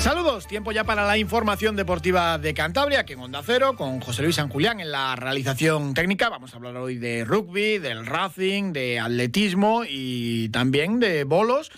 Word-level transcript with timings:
Saludos, 0.00 0.46
tiempo 0.46 0.72
ya 0.72 0.84
para 0.84 1.06
la 1.06 1.18
información 1.18 1.76
deportiva 1.76 2.38
de 2.38 2.54
Cantabria, 2.54 3.04
que 3.04 3.12
en 3.12 3.20
Onda 3.20 3.42
Cero, 3.44 3.76
con 3.76 4.00
José 4.00 4.22
Luis 4.22 4.36
San 4.36 4.48
Julián 4.48 4.80
en 4.80 4.90
la 4.90 5.14
realización 5.14 5.92
técnica. 5.92 6.30
Vamos 6.30 6.54
a 6.54 6.56
hablar 6.56 6.74
hoy 6.78 6.96
de 6.96 7.26
rugby, 7.26 7.76
del 7.76 8.06
racing, 8.06 8.72
de 8.72 8.98
atletismo 8.98 9.82
y 9.86 10.48
también 10.48 11.00
de 11.00 11.24
bolos 11.24 11.70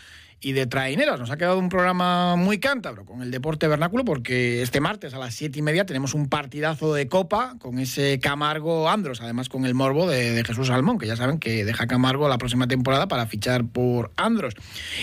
y 0.42 0.52
de 0.52 0.66
traineras. 0.66 1.18
Nos 1.18 1.30
ha 1.30 1.36
quedado 1.36 1.58
un 1.58 1.68
programa 1.68 2.34
muy 2.36 2.58
cántabro 2.58 3.06
con 3.06 3.22
el 3.22 3.30
deporte 3.30 3.68
vernáculo 3.68 4.04
porque 4.04 4.60
este 4.60 4.80
martes 4.80 5.14
a 5.14 5.18
las 5.18 5.34
siete 5.34 5.60
y 5.60 5.62
media 5.62 5.86
tenemos 5.86 6.14
un 6.14 6.28
partidazo 6.28 6.92
de 6.92 7.06
copa 7.08 7.54
con 7.60 7.78
ese 7.78 8.18
Camargo 8.20 8.90
Andros, 8.90 9.20
además 9.20 9.48
con 9.48 9.64
el 9.64 9.74
morbo 9.74 10.08
de, 10.08 10.42
Jesús 10.44 10.66
Salmón, 10.66 10.98
que 10.98 11.06
ya 11.06 11.16
saben 11.16 11.38
que 11.38 11.64
deja 11.64 11.86
Camargo 11.86 12.28
la 12.28 12.38
próxima 12.38 12.66
temporada 12.66 13.06
para 13.06 13.26
fichar 13.26 13.64
por 13.64 14.10
Andros. 14.16 14.54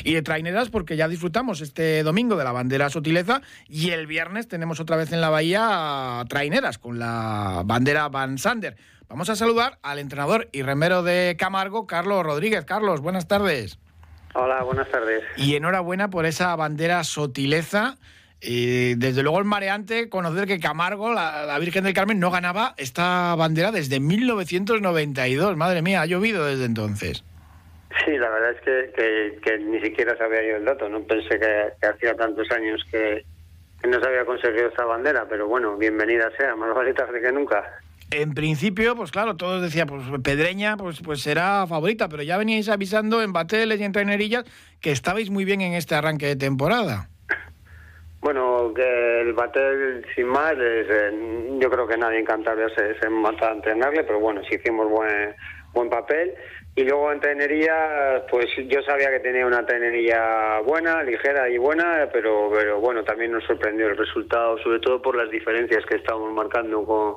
Y 0.03 0.13
de 0.13 0.21
traineras 0.21 0.69
porque 0.69 0.97
ya 0.97 1.07
disfrutamos 1.07 1.61
este 1.61 2.03
domingo 2.03 2.35
de 2.35 2.43
la 2.43 2.51
bandera 2.51 2.89
Sotileza 2.89 3.41
y 3.67 3.91
el 3.91 4.07
viernes 4.07 4.49
tenemos 4.49 4.81
otra 4.81 4.97
vez 4.97 5.13
en 5.13 5.21
la 5.21 5.29
bahía 5.29 6.23
traineras 6.27 6.77
con 6.77 6.99
la 6.99 7.63
bandera 7.65 8.09
Van 8.09 8.37
Sander. 8.37 8.75
Vamos 9.07 9.29
a 9.29 9.35
saludar 9.35 9.79
al 9.81 9.99
entrenador 9.99 10.49
y 10.51 10.61
remero 10.63 11.01
de 11.01 11.35
Camargo, 11.39 11.87
Carlos 11.87 12.23
Rodríguez. 12.23 12.65
Carlos, 12.65 13.01
buenas 13.01 13.27
tardes. 13.27 13.79
Hola, 14.33 14.63
buenas 14.63 14.89
tardes. 14.89 15.23
Y 15.37 15.55
enhorabuena 15.55 16.09
por 16.09 16.25
esa 16.25 16.55
bandera 16.55 17.03
sotileza. 17.03 17.97
Y 18.41 18.95
desde 18.95 19.21
luego 19.21 19.39
el 19.39 19.45
mareante 19.45 20.07
conocer 20.07 20.47
que 20.47 20.59
Camargo, 20.59 21.13
la, 21.13 21.57
Virgen 21.59 21.83
del 21.83 21.93
Carmen, 21.93 22.19
no 22.19 22.31
ganaba 22.31 22.73
esta 22.77 23.35
bandera 23.35 23.71
desde 23.71 23.99
1992. 23.99 25.57
Madre 25.57 25.81
mía, 25.81 26.01
ha 26.01 26.05
llovido 26.05 26.45
desde 26.45 26.65
entonces. 26.65 27.23
Sí, 28.05 28.17
la 28.17 28.29
verdad 28.29 28.51
es 28.51 29.41
que, 29.41 29.57
ni 29.59 29.81
siquiera 29.81 30.15
sabía 30.17 30.41
yo 30.43 30.57
el 30.57 30.65
dato. 30.65 30.87
No 30.87 31.01
pensé 31.01 31.37
que, 31.39 31.85
hacía 31.85 32.15
tantos 32.15 32.49
años 32.51 32.81
que, 32.89 33.25
no 33.85 33.99
se 33.99 34.07
había 34.07 34.25
conseguido 34.25 34.67
esta 34.67 34.85
bandera, 34.85 35.25
pero 35.27 35.47
bueno, 35.47 35.75
bienvenida 35.75 36.31
sea, 36.37 36.55
más 36.55 36.73
vale 36.73 36.93
tarde 36.93 37.19
que 37.21 37.31
nunca. 37.31 37.78
En 38.11 38.33
principio, 38.33 38.95
pues 38.95 39.11
claro, 39.11 39.35
todos 39.35 39.61
decían, 39.61 39.87
pues 39.87 40.01
Pedreña 40.23 40.77
pues, 40.77 40.99
pues 41.01 41.21
será 41.21 41.67
favorita, 41.67 42.09
pero 42.09 42.23
ya 42.23 42.37
veníais 42.37 42.67
avisando 42.67 43.21
en 43.21 43.33
bateles 43.33 43.79
y 43.79 43.83
en 43.83 43.91
trainerillas 43.91 44.45
que 44.81 44.91
estabais 44.91 45.29
muy 45.29 45.45
bien 45.45 45.61
en 45.61 45.73
este 45.73 45.93
arranque 45.93 46.25
de 46.25 46.35
temporada. 46.35 47.09
Bueno, 48.21 48.73
que 48.75 49.21
el 49.21 49.33
batel, 49.33 50.05
sin 50.15 50.27
más, 50.27 50.53
eh, 50.57 51.57
yo 51.59 51.69
creo 51.69 51.87
que 51.87 51.97
nadie 51.97 52.19
en 52.19 52.25
Cantabria 52.25 52.67
se, 52.69 52.99
se 52.99 53.07
a 53.07 53.51
entrenarle, 53.51 54.03
pero 54.03 54.19
bueno, 54.19 54.41
sí 54.49 54.55
hicimos 54.55 54.89
buen, 54.89 55.35
buen 55.73 55.89
papel. 55.89 56.33
Y 56.75 56.83
luego 56.83 57.11
en 57.11 57.19
trainería, 57.19 58.25
pues 58.29 58.47
yo 58.67 58.81
sabía 58.83 59.09
que 59.11 59.19
tenía 59.19 59.45
una 59.45 59.65
trainería 59.65 60.59
buena, 60.65 61.03
ligera 61.03 61.49
y 61.49 61.57
buena, 61.57 62.09
pero, 62.11 62.49
pero 62.51 62.79
bueno, 62.79 63.03
también 63.03 63.31
nos 63.31 63.43
sorprendió 63.45 63.87
el 63.87 63.97
resultado, 63.97 64.57
sobre 64.59 64.79
todo 64.79 65.01
por 65.01 65.15
las 65.15 65.29
diferencias 65.29 65.85
que 65.85 65.95
estábamos 65.95 66.33
marcando 66.33 66.83
con 66.83 67.15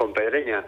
con 0.00 0.14
Pedreña. 0.14 0.64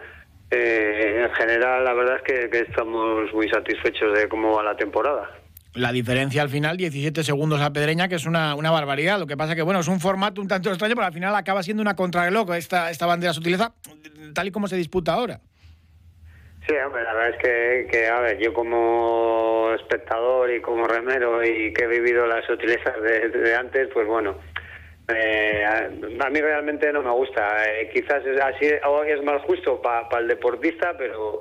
Eh, 0.51 1.25
en 1.25 1.33
general, 1.33 1.83
la 1.83 1.93
verdad 1.93 2.17
es 2.17 2.49
que, 2.51 2.59
estamos 2.59 3.33
muy 3.33 3.49
satisfechos 3.49 4.15
de 4.15 4.29
cómo 4.29 4.53
va 4.53 4.61
la 4.61 4.77
temporada. 4.77 5.27
La 5.73 5.91
diferencia 5.91 6.43
al 6.43 6.49
final, 6.49 6.77
17 6.77 7.23
segundos 7.23 7.59
a 7.59 7.73
Pedreña, 7.73 8.07
que 8.07 8.15
es 8.15 8.27
una, 8.27 8.53
una 8.53 8.69
barbaridad. 8.69 9.17
Lo 9.17 9.25
que 9.25 9.35
pasa 9.35 9.55
que, 9.55 9.63
bueno, 9.63 9.79
es 9.79 9.87
un 9.87 9.99
formato 9.99 10.39
un 10.39 10.47
tanto 10.47 10.69
extraño, 10.69 10.93
pero 10.93 11.07
al 11.07 11.13
final 11.13 11.35
acaba 11.35 11.63
siendo 11.63 11.81
una 11.81 11.95
contrarreloj. 11.95 12.53
Esta, 12.53 12.91
esta 12.91 13.07
bandera 13.07 13.33
se 13.33 13.39
utiliza 13.39 13.73
tal 14.35 14.47
y 14.47 14.51
como 14.51 14.67
se 14.67 14.75
disputa 14.75 15.13
ahora. 15.13 15.39
Sí, 16.67 16.75
hombre, 16.75 17.03
la 17.03 17.13
verdad 17.15 17.29
es 17.31 17.37
que, 17.37 17.87
que, 17.91 18.07
a 18.07 18.19
ver, 18.19 18.37
yo 18.37 18.53
como 18.53 19.71
espectador 19.73 20.53
y 20.53 20.61
como 20.61 20.87
remero 20.87 21.43
y 21.43 21.73
que 21.73 21.85
he 21.85 21.87
vivido 21.87 22.27
las 22.27 22.45
sutilezas 22.45 23.01
de 23.01 23.55
antes, 23.55 23.89
pues 23.93 24.07
bueno, 24.07 24.37
eh, 25.07 25.65
a, 25.65 26.29
mí 26.29 26.39
realmente 26.39 26.91
no 26.93 27.01
me 27.01 27.11
gusta. 27.11 27.65
Eh, 27.69 27.89
quizás 27.93 28.25
es 28.25 28.39
así 28.39 28.65
es 28.65 29.23
más 29.23 29.41
justo 29.43 29.81
para 29.81 30.19
el 30.19 30.27
deportista, 30.27 30.95
pero 30.97 31.39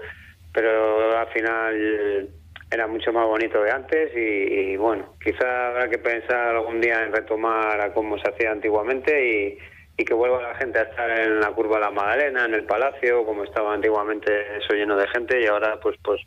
pero 0.52 1.16
al 1.16 1.28
final 1.28 2.28
era 2.72 2.86
mucho 2.86 3.12
más 3.12 3.26
bonito 3.26 3.62
de 3.62 3.70
antes 3.70 4.10
y, 4.16 4.76
bueno, 4.76 5.14
quizás 5.22 5.44
habrá 5.44 5.88
que 5.88 5.98
pensar 5.98 6.56
algún 6.56 6.80
día 6.80 7.02
en 7.04 7.12
retomar 7.12 7.80
a 7.80 7.92
cómo 7.92 8.18
se 8.18 8.28
hacía 8.30 8.50
antiguamente 8.50 9.58
y, 9.58 9.58
que 10.04 10.14
vuelva 10.14 10.42
la 10.42 10.56
gente 10.56 10.80
a 10.80 10.82
estar 10.82 11.08
en 11.08 11.38
la 11.38 11.52
curva 11.52 11.76
de 11.76 11.82
la 11.82 11.90
Magdalena, 11.92 12.46
en 12.46 12.54
el 12.54 12.64
Palacio, 12.64 13.24
como 13.24 13.44
estaba 13.44 13.72
antiguamente 13.72 14.56
eso 14.56 14.74
lleno 14.74 14.96
de 14.96 15.06
gente 15.06 15.40
y 15.40 15.46
ahora 15.46 15.78
pues 15.78 15.96
pues 16.02 16.20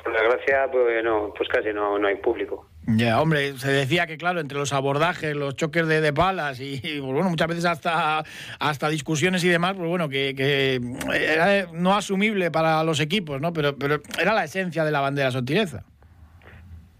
por 0.00 0.12
desgracia 0.12 0.70
pues 0.70 1.02
no 1.02 1.34
pues 1.36 1.48
casi 1.48 1.72
no, 1.72 1.98
no 1.98 2.06
hay 2.06 2.14
público. 2.16 2.68
Ya, 2.88 3.20
hombre, 3.20 3.54
se 3.54 3.72
decía 3.72 4.06
que, 4.06 4.16
claro, 4.16 4.38
entre 4.38 4.58
los 4.58 4.72
abordajes, 4.72 5.34
los 5.34 5.56
choques 5.56 5.88
de, 5.88 6.00
de 6.00 6.12
balas 6.12 6.60
y, 6.60 6.78
pues, 6.80 7.02
bueno, 7.02 7.28
muchas 7.28 7.48
veces 7.48 7.64
hasta, 7.64 8.22
hasta 8.60 8.88
discusiones 8.88 9.42
y 9.42 9.48
demás, 9.48 9.74
pues 9.76 9.88
bueno, 9.88 10.08
que, 10.08 10.34
que, 10.36 10.80
era 11.12 11.66
no 11.72 11.96
asumible 11.96 12.52
para 12.52 12.84
los 12.84 13.00
equipos, 13.00 13.40
¿no? 13.40 13.52
Pero, 13.52 13.76
pero 13.76 14.00
era 14.20 14.34
la 14.34 14.44
esencia 14.44 14.84
de 14.84 14.92
la 14.92 15.00
bandera 15.00 15.32
sotileza. 15.32 15.82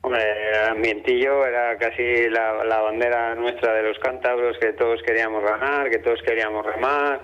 Hombre, 0.00 0.24
ambientillo, 0.70 1.46
era 1.46 1.76
casi 1.78 2.28
la, 2.30 2.64
la 2.64 2.80
bandera 2.80 3.36
nuestra 3.36 3.72
de 3.74 3.82
los 3.84 3.98
cántabros, 4.00 4.58
que 4.58 4.72
todos 4.72 5.00
queríamos 5.04 5.44
ganar, 5.44 5.88
que 5.88 5.98
todos 5.98 6.20
queríamos 6.22 6.66
remar, 6.66 7.20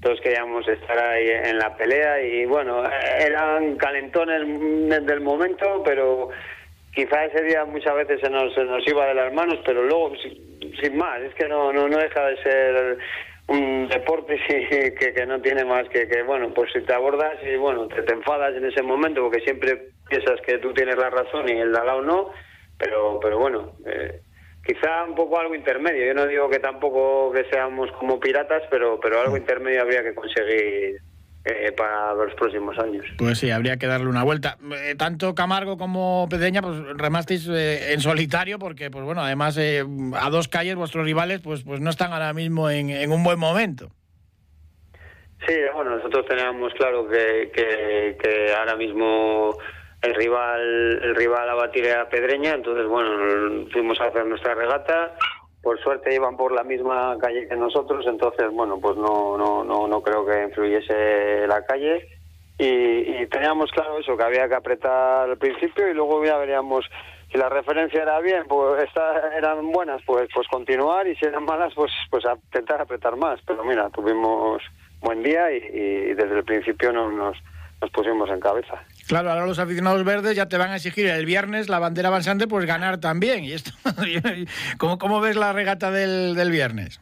todos 0.00 0.20
queríamos 0.20 0.66
estar 0.66 0.98
ahí 0.98 1.28
en 1.28 1.58
la 1.58 1.76
pelea 1.76 2.20
y 2.20 2.46
bueno, 2.46 2.82
eran 3.18 3.76
calentones 3.76 4.40
del 5.06 5.20
momento, 5.20 5.82
pero 5.84 6.30
quizá 6.94 7.24
ese 7.24 7.42
día 7.44 7.64
muchas 7.64 7.94
veces 7.94 8.20
se 8.20 8.30
nos, 8.30 8.54
se 8.54 8.64
nos 8.64 8.86
iba 8.86 9.06
de 9.06 9.14
las 9.14 9.32
manos, 9.32 9.58
pero 9.64 9.82
luego, 9.84 10.12
sin, 10.16 10.96
más, 10.96 11.20
es 11.20 11.34
que 11.34 11.48
no, 11.48 11.72
no, 11.72 11.88
no 11.88 11.98
deja 11.98 12.26
de 12.26 12.42
ser 12.42 12.98
un 13.48 13.88
deporte 13.88 14.38
que, 14.48 15.12
que 15.14 15.26
no 15.26 15.40
tiene 15.40 15.64
más 15.64 15.88
que, 15.88 16.06
que, 16.08 16.22
bueno, 16.22 16.52
pues 16.54 16.72
si 16.72 16.80
te 16.82 16.92
abordas 16.92 17.38
y 17.42 17.56
bueno, 17.56 17.88
te, 17.88 18.02
te 18.02 18.12
enfadas 18.12 18.54
en 18.54 18.64
ese 18.64 18.82
momento 18.82 19.22
porque 19.22 19.40
siempre 19.40 19.88
piensas 20.08 20.40
que 20.42 20.58
tú 20.58 20.72
tienes 20.72 20.96
la 20.96 21.10
razón 21.10 21.48
y 21.48 21.52
el 21.52 21.72
de 21.72 21.78
al 21.78 21.86
lado 21.86 22.02
no, 22.02 22.30
pero, 22.78 23.18
pero 23.20 23.38
bueno, 23.38 23.72
eh, 23.86 24.20
quizá 24.64 25.04
un 25.04 25.14
poco 25.14 25.38
algo 25.38 25.54
intermedio. 25.54 26.06
Yo 26.06 26.14
no 26.14 26.26
digo 26.26 26.48
que 26.48 26.58
tampoco 26.58 27.32
que 27.32 27.44
seamos 27.50 27.90
como 27.92 28.20
piratas, 28.20 28.62
pero, 28.70 28.98
pero 29.00 29.20
algo 29.20 29.36
intermedio 29.36 29.82
habría 29.82 30.02
que 30.02 30.14
conseguir 30.14 31.00
eh, 31.44 31.72
para 31.72 32.14
los 32.14 32.34
próximos 32.34 32.78
años. 32.78 33.04
Pues 33.18 33.38
sí, 33.38 33.50
habría 33.50 33.76
que 33.76 33.88
darle 33.88 34.06
una 34.06 34.22
vuelta. 34.22 34.58
Eh, 34.76 34.94
tanto 34.96 35.34
Camargo 35.34 35.76
como 35.76 36.28
Pedeña, 36.30 36.62
pues 36.62 36.76
remasteis 36.96 37.48
eh, 37.48 37.92
en 37.92 38.00
solitario, 38.00 38.60
porque, 38.60 38.92
pues 38.92 39.04
bueno, 39.04 39.22
además 39.22 39.58
a 39.58 40.30
dos 40.30 40.46
calles 40.46 40.76
vuestros 40.76 41.04
rivales, 41.04 41.40
pues, 41.40 41.64
pues 41.64 41.80
no 41.80 41.90
están 41.90 42.12
ahora 42.12 42.32
mismo 42.32 42.70
en, 42.70 43.10
un 43.10 43.24
buen 43.24 43.40
momento. 43.40 43.90
Sí, 45.44 45.54
bueno, 45.74 45.96
nosotros 45.96 46.26
teníamos 46.26 46.72
claro 46.74 47.08
que, 47.08 47.50
que, 47.52 48.54
ahora 48.56 48.76
mismo 48.76 49.58
el 50.00 50.14
rival 50.14 51.00
el 51.02 51.14
rival 51.16 51.50
a 51.50 51.54
batir 51.54 51.86
era 51.86 52.08
Pedreña, 52.08 52.54
entonces 52.54 52.86
bueno, 52.86 53.66
fuimos 53.72 54.00
a 54.00 54.04
hacer 54.04 54.26
nuestra 54.26 54.54
regata 54.54 55.16
por 55.62 55.80
suerte 55.80 56.14
iban 56.14 56.36
por 56.36 56.52
la 56.52 56.64
misma 56.64 57.16
calle 57.20 57.46
que 57.48 57.56
nosotros, 57.56 58.04
entonces, 58.06 58.50
bueno, 58.50 58.78
pues 58.80 58.96
no, 58.96 59.38
no, 59.38 59.62
no, 59.62 59.86
no 59.86 60.02
creo 60.02 60.26
que 60.26 60.42
influyese 60.42 61.46
la 61.46 61.64
calle. 61.64 62.08
Y, 62.58 63.26
teníamos 63.26 63.70
claro 63.70 63.98
eso, 63.98 64.16
que 64.16 64.22
había 64.22 64.48
que 64.48 64.54
apretar 64.54 65.30
al 65.30 65.38
principio 65.38 65.88
y 65.88 65.94
luego 65.94 66.24
ya 66.24 66.36
veríamos 66.36 66.84
si 67.30 67.38
la 67.38 67.48
referencia 67.48 68.02
era 68.02 68.20
bien, 68.20 68.44
pues 68.46 68.88
eran 69.34 69.72
buenas, 69.72 70.02
pues 70.04 70.28
pues 70.34 70.46
continuar 70.48 71.08
y 71.08 71.16
si 71.16 71.24
eran 71.24 71.44
malas, 71.44 71.72
pues 71.74 71.90
pues 72.10 72.24
intentar 72.44 72.82
apretar 72.82 73.16
más. 73.16 73.40
Pero 73.46 73.64
mira, 73.64 73.88
tuvimos 73.88 74.62
buen 75.00 75.22
día 75.22 75.50
y, 75.50 76.14
desde 76.14 76.38
el 76.38 76.44
principio 76.44 76.92
no, 76.92 77.10
nos, 77.10 77.36
nos 77.80 77.90
pusimos 77.90 78.28
en 78.28 78.38
cabeza. 78.38 78.84
Claro, 79.12 79.28
ahora 79.28 79.44
los 79.44 79.58
aficionados 79.58 80.02
verdes 80.04 80.34
ya 80.34 80.48
te 80.48 80.56
van 80.56 80.70
a 80.70 80.76
exigir 80.76 81.06
el 81.06 81.26
viernes 81.26 81.68
la 81.68 81.78
bandera 81.78 82.08
avanzante, 82.08 82.48
pues 82.48 82.64
ganar 82.64 82.98
también. 82.98 83.44
¿Y 83.44 83.52
esto? 83.52 83.70
¿Cómo, 84.78 84.96
¿Cómo 84.96 85.20
ves 85.20 85.36
la 85.36 85.52
regata 85.52 85.90
del, 85.90 86.34
del 86.34 86.50
viernes? 86.50 86.98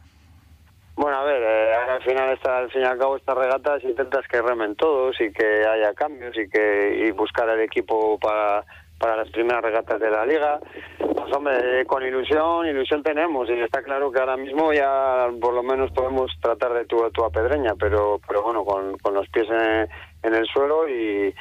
Bueno, 0.97 1.19
a 1.19 1.23
ver, 1.23 1.41
eh, 1.41 1.73
al 1.73 2.03
final, 2.03 2.33
está, 2.33 2.59
al 2.59 2.71
fin 2.73 2.83
y 2.83 2.85
al 2.85 2.99
cabo, 2.99 3.17
estas 3.17 3.39
regatas 3.39 3.85
intentas 3.85 4.27
que 4.27 4.43
remen 4.43 4.75
todos 4.75 5.21
y 5.21 5.31
que 5.31 5.65
haya 5.65 5.95
cambios 5.95 6.37
y 6.37 6.49
que 6.49 7.07
y 7.07 7.13
buscar 7.13 7.49
el 7.49 7.61
equipo 7.61 8.19
para, 8.19 8.65
para 8.99 9.15
las 9.15 9.31
primeras 9.31 9.63
regatas 9.63 10.01
de 10.01 10.11
la 10.11 10.27
liga. 10.27 10.59
Pues 10.99 11.33
hombre, 11.33 11.87
con 11.87 12.05
ilusión, 12.05 12.67
ilusión 12.67 13.05
tenemos 13.05 13.49
y 13.49 13.53
está 13.53 13.85
claro 13.85 14.11
que 14.11 14.19
ahora 14.19 14.37
mismo 14.37 14.73
ya 14.73 15.29
por 15.41 15.55
lo 15.55 15.63
menos 15.63 15.93
podemos 15.93 16.33
tratar 16.43 16.73
de 16.73 16.87
tu, 16.87 17.09
tu 17.13 17.23
pedreña, 17.31 17.75
pero, 17.79 18.21
pero 18.27 18.43
bueno, 18.43 18.65
con, 18.65 18.99
con 18.99 19.15
los 19.15 19.29
pies 19.29 19.47
en, 19.49 19.89
en 20.25 20.35
el 20.35 20.45
suelo 20.49 20.89
y, 20.89 21.33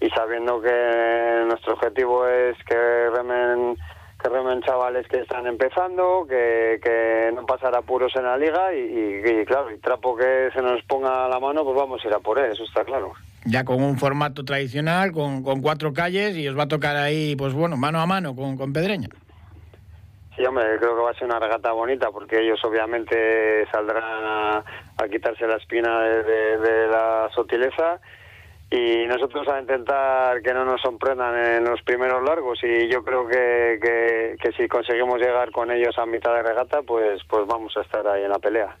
y 0.00 0.08
sabiendo 0.10 0.60
que 0.60 1.44
nuestro 1.46 1.74
objetivo 1.74 2.26
es 2.26 2.56
que 2.64 3.10
remen 3.10 3.76
que 4.22 4.28
remen 4.30 4.62
chavales 4.62 5.06
que 5.08 5.20
están 5.20 5.46
empezando, 5.46 6.26
que, 6.26 6.80
que 6.82 7.30
no 7.34 7.44
pasar 7.44 7.74
apuros 7.76 8.14
en 8.16 8.24
la 8.24 8.36
liga 8.38 8.74
y, 8.74 9.20
y, 9.24 9.44
claro, 9.44 9.68
el 9.68 9.80
trapo 9.80 10.16
que 10.16 10.48
se 10.54 10.62
nos 10.62 10.82
ponga 10.84 11.26
a 11.26 11.28
la 11.28 11.38
mano, 11.38 11.64
pues 11.64 11.76
vamos 11.76 12.02
a 12.02 12.08
ir 12.08 12.14
a 12.14 12.20
por 12.20 12.38
él, 12.38 12.52
eso 12.52 12.64
está 12.64 12.82
claro. 12.84 13.12
Ya 13.44 13.64
con 13.64 13.82
un 13.82 13.98
formato 13.98 14.44
tradicional, 14.44 15.12
con, 15.12 15.42
con 15.42 15.60
cuatro 15.60 15.92
calles 15.92 16.34
y 16.36 16.48
os 16.48 16.58
va 16.58 16.62
a 16.62 16.68
tocar 16.68 16.96
ahí, 16.96 17.36
pues 17.36 17.52
bueno, 17.52 17.76
mano 17.76 18.00
a 18.00 18.06
mano 18.06 18.34
con, 18.34 18.56
con 18.56 18.72
Pedreña. 18.72 19.08
Sí, 20.34 20.44
hombre, 20.44 20.64
creo 20.78 20.96
que 20.96 21.02
va 21.02 21.10
a 21.10 21.14
ser 21.14 21.24
una 21.24 21.38
regata 21.38 21.72
bonita 21.72 22.10
porque 22.10 22.40
ellos 22.40 22.62
obviamente 22.64 23.66
saldrán 23.70 24.24
a, 24.24 24.64
a 24.98 25.08
quitarse 25.08 25.46
la 25.46 25.56
espina 25.56 26.00
de, 26.00 26.22
de, 26.24 26.58
de 26.58 26.86
la 26.88 27.30
sotileza 27.34 28.00
y 28.70 29.06
nosotros 29.06 29.46
a 29.48 29.60
intentar 29.60 30.42
que 30.42 30.52
no 30.52 30.64
nos 30.64 30.80
sorprendan 30.80 31.36
en 31.38 31.64
los 31.64 31.80
primeros 31.82 32.22
largos 32.24 32.58
y 32.62 32.88
yo 32.88 33.04
creo 33.04 33.28
que, 33.28 33.78
que, 33.80 34.36
que, 34.40 34.52
si 34.56 34.66
conseguimos 34.66 35.20
llegar 35.20 35.52
con 35.52 35.70
ellos 35.70 35.96
a 35.98 36.06
mitad 36.06 36.34
de 36.34 36.42
regata 36.42 36.82
pues 36.82 37.22
pues 37.28 37.46
vamos 37.46 37.76
a 37.76 37.82
estar 37.82 38.06
ahí 38.08 38.24
en 38.24 38.30
la 38.30 38.38
pelea. 38.38 38.76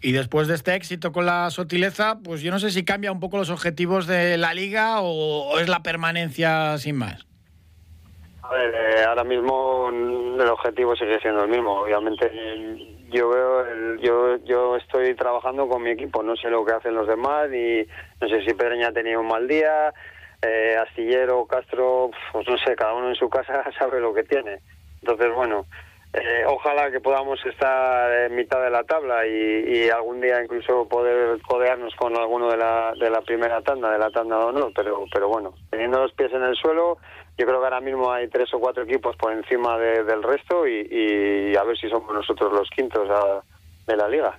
Y 0.00 0.12
después 0.12 0.46
de 0.48 0.54
este 0.54 0.74
éxito 0.76 1.10
con 1.12 1.26
la 1.26 1.50
sotileza, 1.50 2.18
pues 2.22 2.40
yo 2.40 2.52
no 2.52 2.60
sé 2.60 2.70
si 2.70 2.84
cambia 2.84 3.10
un 3.10 3.20
poco 3.20 3.36
los 3.36 3.50
objetivos 3.50 4.06
de 4.06 4.38
la 4.38 4.54
liga 4.54 5.00
o, 5.00 5.50
o 5.50 5.58
es 5.58 5.68
la 5.68 5.82
permanencia 5.82 6.78
sin 6.78 6.96
más. 6.96 7.26
A 8.42 8.54
ver, 8.54 8.74
eh, 8.74 9.04
ahora 9.04 9.24
mismo 9.24 9.90
el 9.90 10.48
objetivo 10.48 10.96
sigue 10.96 11.18
siendo 11.20 11.44
el 11.44 11.50
mismo. 11.50 11.80
Obviamente 11.80 12.30
yo 13.08 13.28
veo 13.28 13.66
el, 13.66 13.98
yo 14.00 14.36
yo 14.44 14.76
estoy 14.76 15.14
trabajando 15.14 15.68
con 15.68 15.82
mi 15.82 15.90
equipo 15.90 16.22
no 16.22 16.36
sé 16.36 16.50
lo 16.50 16.64
que 16.64 16.72
hacen 16.72 16.94
los 16.94 17.06
demás 17.06 17.52
y 17.52 17.86
no 18.20 18.28
sé 18.28 18.44
si 18.44 18.54
Pedreña 18.54 18.88
ha 18.88 18.92
tenido 18.92 19.20
un 19.20 19.28
mal 19.28 19.48
día 19.48 19.92
eh, 20.42 20.76
Astillero 20.76 21.46
Castro 21.46 22.10
pues 22.32 22.48
no 22.48 22.58
sé 22.58 22.76
cada 22.76 22.94
uno 22.94 23.08
en 23.08 23.14
su 23.14 23.28
casa 23.28 23.64
sabe 23.78 24.00
lo 24.00 24.14
que 24.14 24.24
tiene. 24.24 24.60
Entonces 25.02 25.34
bueno 25.34 25.66
eh, 26.14 26.44
ojalá 26.46 26.90
que 26.90 27.00
podamos 27.00 27.38
estar 27.44 28.10
en 28.24 28.34
mitad 28.34 28.62
de 28.62 28.70
la 28.70 28.82
tabla 28.84 29.26
y, 29.26 29.30
y, 29.30 29.90
algún 29.90 30.22
día 30.22 30.42
incluso 30.42 30.88
poder 30.88 31.38
codearnos 31.42 31.94
con 31.96 32.16
alguno 32.16 32.50
de 32.50 32.56
la, 32.56 32.94
de 32.98 33.10
la 33.10 33.20
primera 33.20 33.60
tanda, 33.60 33.92
de 33.92 33.98
la 33.98 34.10
tanda 34.10 34.38
de 34.38 34.44
honor, 34.44 34.72
pero, 34.74 35.04
pero 35.12 35.28
bueno, 35.28 35.52
teniendo 35.68 36.00
los 36.00 36.12
pies 36.14 36.32
en 36.32 36.44
el 36.44 36.56
suelo, 36.56 36.96
yo 37.38 37.46
creo 37.46 37.60
que 37.60 37.64
ahora 37.64 37.80
mismo 37.80 38.12
hay 38.12 38.28
tres 38.28 38.52
o 38.52 38.58
cuatro 38.58 38.82
equipos 38.82 39.16
por 39.16 39.32
encima 39.32 39.78
de, 39.78 40.02
del 40.02 40.22
resto 40.22 40.66
y, 40.66 40.88
y, 40.90 41.56
a 41.56 41.62
ver 41.62 41.78
si 41.78 41.88
somos 41.88 42.12
nosotros 42.12 42.52
los 42.52 42.68
quintos 42.70 43.08
a, 43.08 43.42
de 43.86 43.96
la 43.96 44.08
liga. 44.08 44.38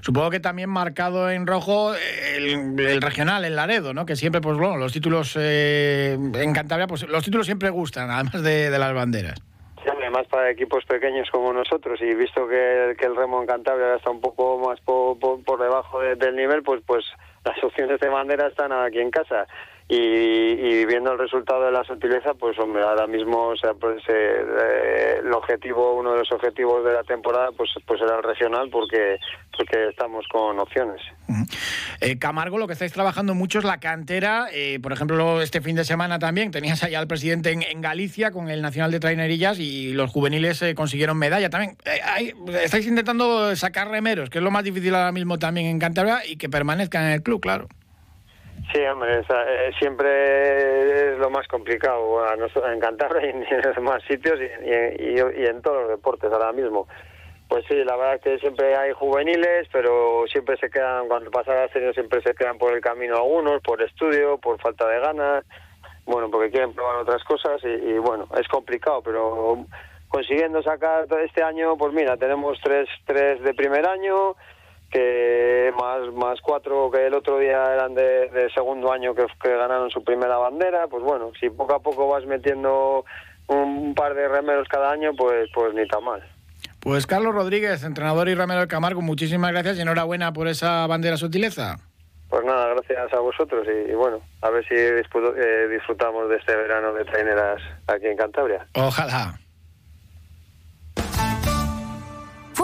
Supongo 0.00 0.30
que 0.30 0.40
también 0.40 0.70
marcado 0.70 1.28
en 1.28 1.46
rojo 1.46 1.92
el, 1.94 2.78
el 2.78 3.02
regional, 3.02 3.44
el 3.44 3.56
Laredo, 3.56 3.92
¿no? 3.92 4.06
Que 4.06 4.14
siempre, 4.16 4.40
pues 4.40 4.56
bueno, 4.56 4.76
los 4.76 4.92
títulos 4.92 5.36
eh, 5.38 6.16
en 6.34 6.52
Cantabria, 6.54 6.86
pues 6.86 7.02
los 7.08 7.24
títulos 7.24 7.46
siempre 7.46 7.68
gustan, 7.70 8.10
además 8.10 8.42
de, 8.42 8.70
de 8.70 8.78
las 8.78 8.94
banderas. 8.94 9.42
Sí, 9.82 9.88
además 9.90 10.26
para 10.28 10.50
equipos 10.50 10.84
pequeños 10.84 11.28
como 11.30 11.52
nosotros 11.52 12.00
y 12.02 12.14
visto 12.14 12.46
que, 12.46 12.94
que 12.98 13.06
el 13.06 13.16
remo 13.16 13.40
en 13.40 13.46
Cantabria 13.46 13.96
está 13.96 14.10
un 14.10 14.20
poco 14.20 14.58
más 14.58 14.80
por, 14.82 15.18
por, 15.18 15.42
por 15.42 15.60
debajo 15.60 16.00
de, 16.00 16.16
del 16.16 16.36
nivel, 16.36 16.62
pues 16.62 16.82
pues 16.86 17.04
las 17.44 17.62
opciones 17.64 17.98
de 17.98 18.08
bandera 18.08 18.48
están 18.48 18.72
aquí 18.72 18.98
en 19.00 19.10
casa. 19.10 19.46
Y, 19.92 20.84
viendo 20.84 21.10
el 21.12 21.18
resultado 21.18 21.64
de 21.64 21.72
la 21.72 21.82
sutileza, 21.82 22.34
pues 22.34 22.56
hombre, 22.60 22.82
ahora 22.82 23.08
mismo 23.08 23.48
o 23.48 23.56
sea, 23.56 23.74
pues, 23.74 24.00
eh, 24.08 25.20
el 25.20 25.32
objetivo, 25.32 25.94
uno 25.94 26.12
de 26.12 26.18
los 26.20 26.30
objetivos 26.30 26.84
de 26.84 26.92
la 26.92 27.02
temporada, 27.02 27.50
pues 27.56 27.70
pues 27.84 28.00
era 28.00 28.16
el 28.16 28.22
regional 28.22 28.70
porque 28.70 29.18
porque 29.56 29.88
estamos 29.88 30.24
con 30.28 30.58
opciones. 30.58 31.00
Eh, 32.00 32.18
Camargo, 32.18 32.56
lo 32.56 32.66
que 32.66 32.72
estáis 32.72 32.92
trabajando 32.92 33.34
mucho 33.34 33.58
es 33.58 33.64
la 33.64 33.78
cantera. 33.78 34.46
Eh, 34.52 34.78
por 34.80 34.92
ejemplo, 34.92 35.42
este 35.42 35.60
fin 35.60 35.76
de 35.76 35.84
semana 35.84 36.18
también 36.18 36.50
tenías 36.50 36.82
allá 36.82 36.98
al 36.98 37.06
presidente 37.06 37.50
en, 37.50 37.62
en 37.62 37.80
Galicia 37.80 38.30
con 38.30 38.48
el 38.48 38.62
Nacional 38.62 38.90
de 38.90 39.00
Trainerillas 39.00 39.58
y 39.58 39.92
los 39.92 40.10
juveniles 40.10 40.62
eh, 40.62 40.74
consiguieron 40.74 41.18
medalla 41.18 41.50
también. 41.50 41.76
Eh, 41.84 42.00
hay, 42.04 42.32
estáis 42.62 42.86
intentando 42.86 43.54
sacar 43.56 43.88
remeros, 43.88 44.30
que 44.30 44.38
es 44.38 44.44
lo 44.44 44.50
más 44.50 44.64
difícil 44.64 44.94
ahora 44.94 45.12
mismo 45.12 45.38
también 45.38 45.66
en 45.66 45.78
Cantabria 45.78 46.20
y 46.26 46.36
que 46.36 46.48
permanezcan 46.48 47.04
en 47.04 47.12
el 47.12 47.22
club, 47.22 47.40
claro. 47.40 47.68
Sí, 48.72 48.80
hombre, 48.82 49.18
eh, 49.18 49.70
siempre 49.78 51.12
es 51.12 51.18
lo 51.18 51.28
más 51.30 51.48
complicado 51.48 52.24
en 52.72 52.80
Cantabria 52.80 53.26
y 53.26 53.30
en 53.30 53.62
los 53.62 53.74
demás 53.74 54.02
sitios 54.08 54.38
y, 54.40 54.44
y, 54.44 55.42
y, 55.42 55.46
en 55.46 55.60
todos 55.60 55.82
los 55.82 55.90
deportes 55.90 56.32
ahora 56.32 56.52
mismo. 56.52 56.86
Pues 57.48 57.64
sí, 57.66 57.74
la 57.82 57.96
verdad 57.96 58.14
es 58.14 58.22
que 58.22 58.38
siempre 58.38 58.76
hay 58.76 58.92
juveniles, 58.92 59.66
pero 59.72 60.24
siempre 60.28 60.56
se 60.58 60.70
quedan, 60.70 61.08
cuando 61.08 61.32
pasa 61.32 61.52
la 61.52 61.68
serie, 61.68 61.92
siempre 61.94 62.22
se 62.22 62.32
quedan 62.34 62.58
por 62.58 62.72
el 62.72 62.80
camino 62.80 63.16
algunos, 63.16 63.60
por 63.62 63.82
estudio, 63.82 64.38
por 64.38 64.60
falta 64.60 64.86
de 64.86 65.00
ganas, 65.00 65.44
bueno, 66.06 66.30
porque 66.30 66.50
quieren 66.50 66.72
probar 66.72 66.98
otras 66.98 67.24
cosas 67.24 67.60
y 67.64 67.98
bueno, 67.98 68.28
es 68.38 68.46
complicado, 68.46 69.02
pero 69.02 69.66
consiguiendo 70.10 70.62
sacar 70.62 71.06
este 71.24 71.42
año, 71.42 71.76
pues 71.76 71.92
mira, 71.92 72.16
tenemos 72.16 72.58
tres, 72.62 72.88
tres 73.06 73.40
de 73.42 73.54
primer 73.54 73.86
año, 73.86 74.34
que 74.90 75.72
más 75.78 76.12
más 76.14 76.40
cuatro 76.40 76.90
que 76.90 77.06
el 77.06 77.14
otro 77.14 77.38
día 77.38 77.72
eran 77.72 77.94
de, 77.94 78.28
de 78.28 78.50
segundo 78.52 78.92
año 78.92 79.14
que, 79.14 79.26
que, 79.42 79.56
ganaron 79.56 79.90
su 79.90 80.02
primera 80.02 80.36
bandera 80.36 80.88
pues 80.88 81.02
bueno 81.02 81.30
si 81.38 81.48
poco 81.50 81.74
a 81.74 81.80
poco 81.80 82.08
vas 82.08 82.26
metiendo 82.26 83.04
un 83.46 83.94
par 83.94 84.14
de 84.14 84.28
remeros 84.28 84.68
cada 84.68 84.90
año 84.90 85.12
pues 85.16 85.48
pues 85.54 85.74
ni 85.74 85.86
tan 85.86 86.04
mal. 86.04 86.22
Pues 86.80 87.06
Carlos 87.06 87.34
Rodríguez 87.34 87.84
entrenador 87.84 88.28
y 88.28 88.34
remero 88.34 88.60
del 88.60 88.68
Camargo 88.68 89.00
muchísimas 89.00 89.52
gracias 89.52 89.78
y 89.78 89.82
enhorabuena 89.82 90.32
por 90.32 90.48
esa 90.48 90.86
bandera 90.86 91.16
sutileza. 91.16 91.76
Pues 92.28 92.44
nada 92.44 92.74
gracias 92.74 93.12
a 93.12 93.20
vosotros 93.20 93.66
y, 93.68 93.90
y 93.90 93.94
bueno 93.94 94.20
a 94.42 94.50
ver 94.50 94.66
si 94.66 94.74
disfrut 94.74 95.36
eh, 95.36 95.68
disfrutamos 95.68 96.28
de 96.28 96.36
este 96.36 96.56
verano 96.56 96.92
de 96.92 97.04
traineras 97.04 97.60
aquí 97.86 98.06
en 98.06 98.16
Cantabria. 98.16 98.66
Ojalá 98.74 99.38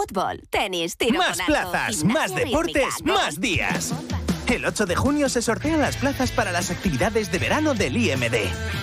Fútbol, 0.06 0.42
tenis, 0.50 0.96
tiro 0.96 1.18
Más 1.18 1.38
plazas, 1.42 2.04
más 2.04 2.34
deportes, 2.34 3.02
más 3.04 3.40
días. 3.40 3.92
El 4.46 4.64
8 4.64 4.86
de 4.86 4.94
junio 4.94 5.28
se 5.28 5.42
sortean 5.42 5.80
las 5.80 5.96
plazas 5.96 6.30
para 6.30 6.52
las 6.52 6.70
actividades 6.70 7.32
de 7.32 7.38
verano 7.40 7.74
del 7.74 7.96
IMD. 7.96 8.36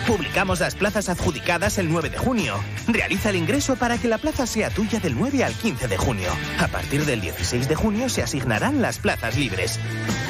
Publicamos 0.06 0.60
las 0.60 0.76
plazas 0.76 1.08
adjudicadas 1.08 1.78
el 1.78 1.90
9 1.90 2.10
de 2.10 2.18
junio. 2.18 2.56
Realiza 2.88 3.30
el 3.30 3.38
ingreso 3.38 3.78
para 3.78 3.98
que 3.98 4.10
la 4.10 4.18
plaza 4.18 4.46
sea 4.46 4.70
tuya 4.70 5.00
del 5.00 5.18
9 5.18 5.46
al 5.46 5.54
15 5.54 5.88
de 5.88 5.98
junio. 5.98 6.30
A 6.60 6.68
partir 6.68 7.06
del 7.06 7.22
16 7.22 7.70
de 7.70 7.76
junio 7.76 8.10
se 8.10 8.22
asignarán 8.22 8.82
las 8.82 9.00
plazas 9.00 9.38
libres. 9.38 9.80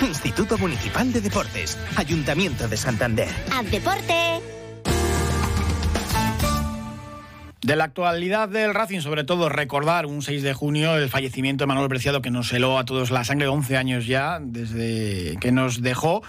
Instituto 0.01 0.59
Municipal 0.59 1.11
de 1.11 1.21
Deportes, 1.21 1.79
Ayuntamiento 1.95 2.67
de 2.67 2.77
Santander. 2.77 3.29
¡Al 3.51 3.69
deporte! 3.71 4.32
De 7.63 7.77
la 7.77 7.85
actualidad 7.85 8.49
del 8.49 8.73
Racing, 8.73 8.99
sobre 8.99 9.23
todo 9.23 9.47
recordar 9.47 10.05
un 10.05 10.21
6 10.21 10.43
de 10.43 10.53
junio 10.53 10.97
el 10.97 11.09
fallecimiento 11.09 11.63
de 11.63 11.67
Manuel 11.67 11.87
Preciado 11.87 12.21
que 12.21 12.29
nos 12.29 12.51
heló 12.51 12.77
a 12.77 12.83
todos 12.83 13.09
la 13.09 13.23
sangre, 13.23 13.47
11 13.47 13.77
años 13.77 14.05
ya 14.05 14.39
desde 14.41 15.37
que 15.39 15.53
nos 15.53 15.81
dejó. 15.81 16.23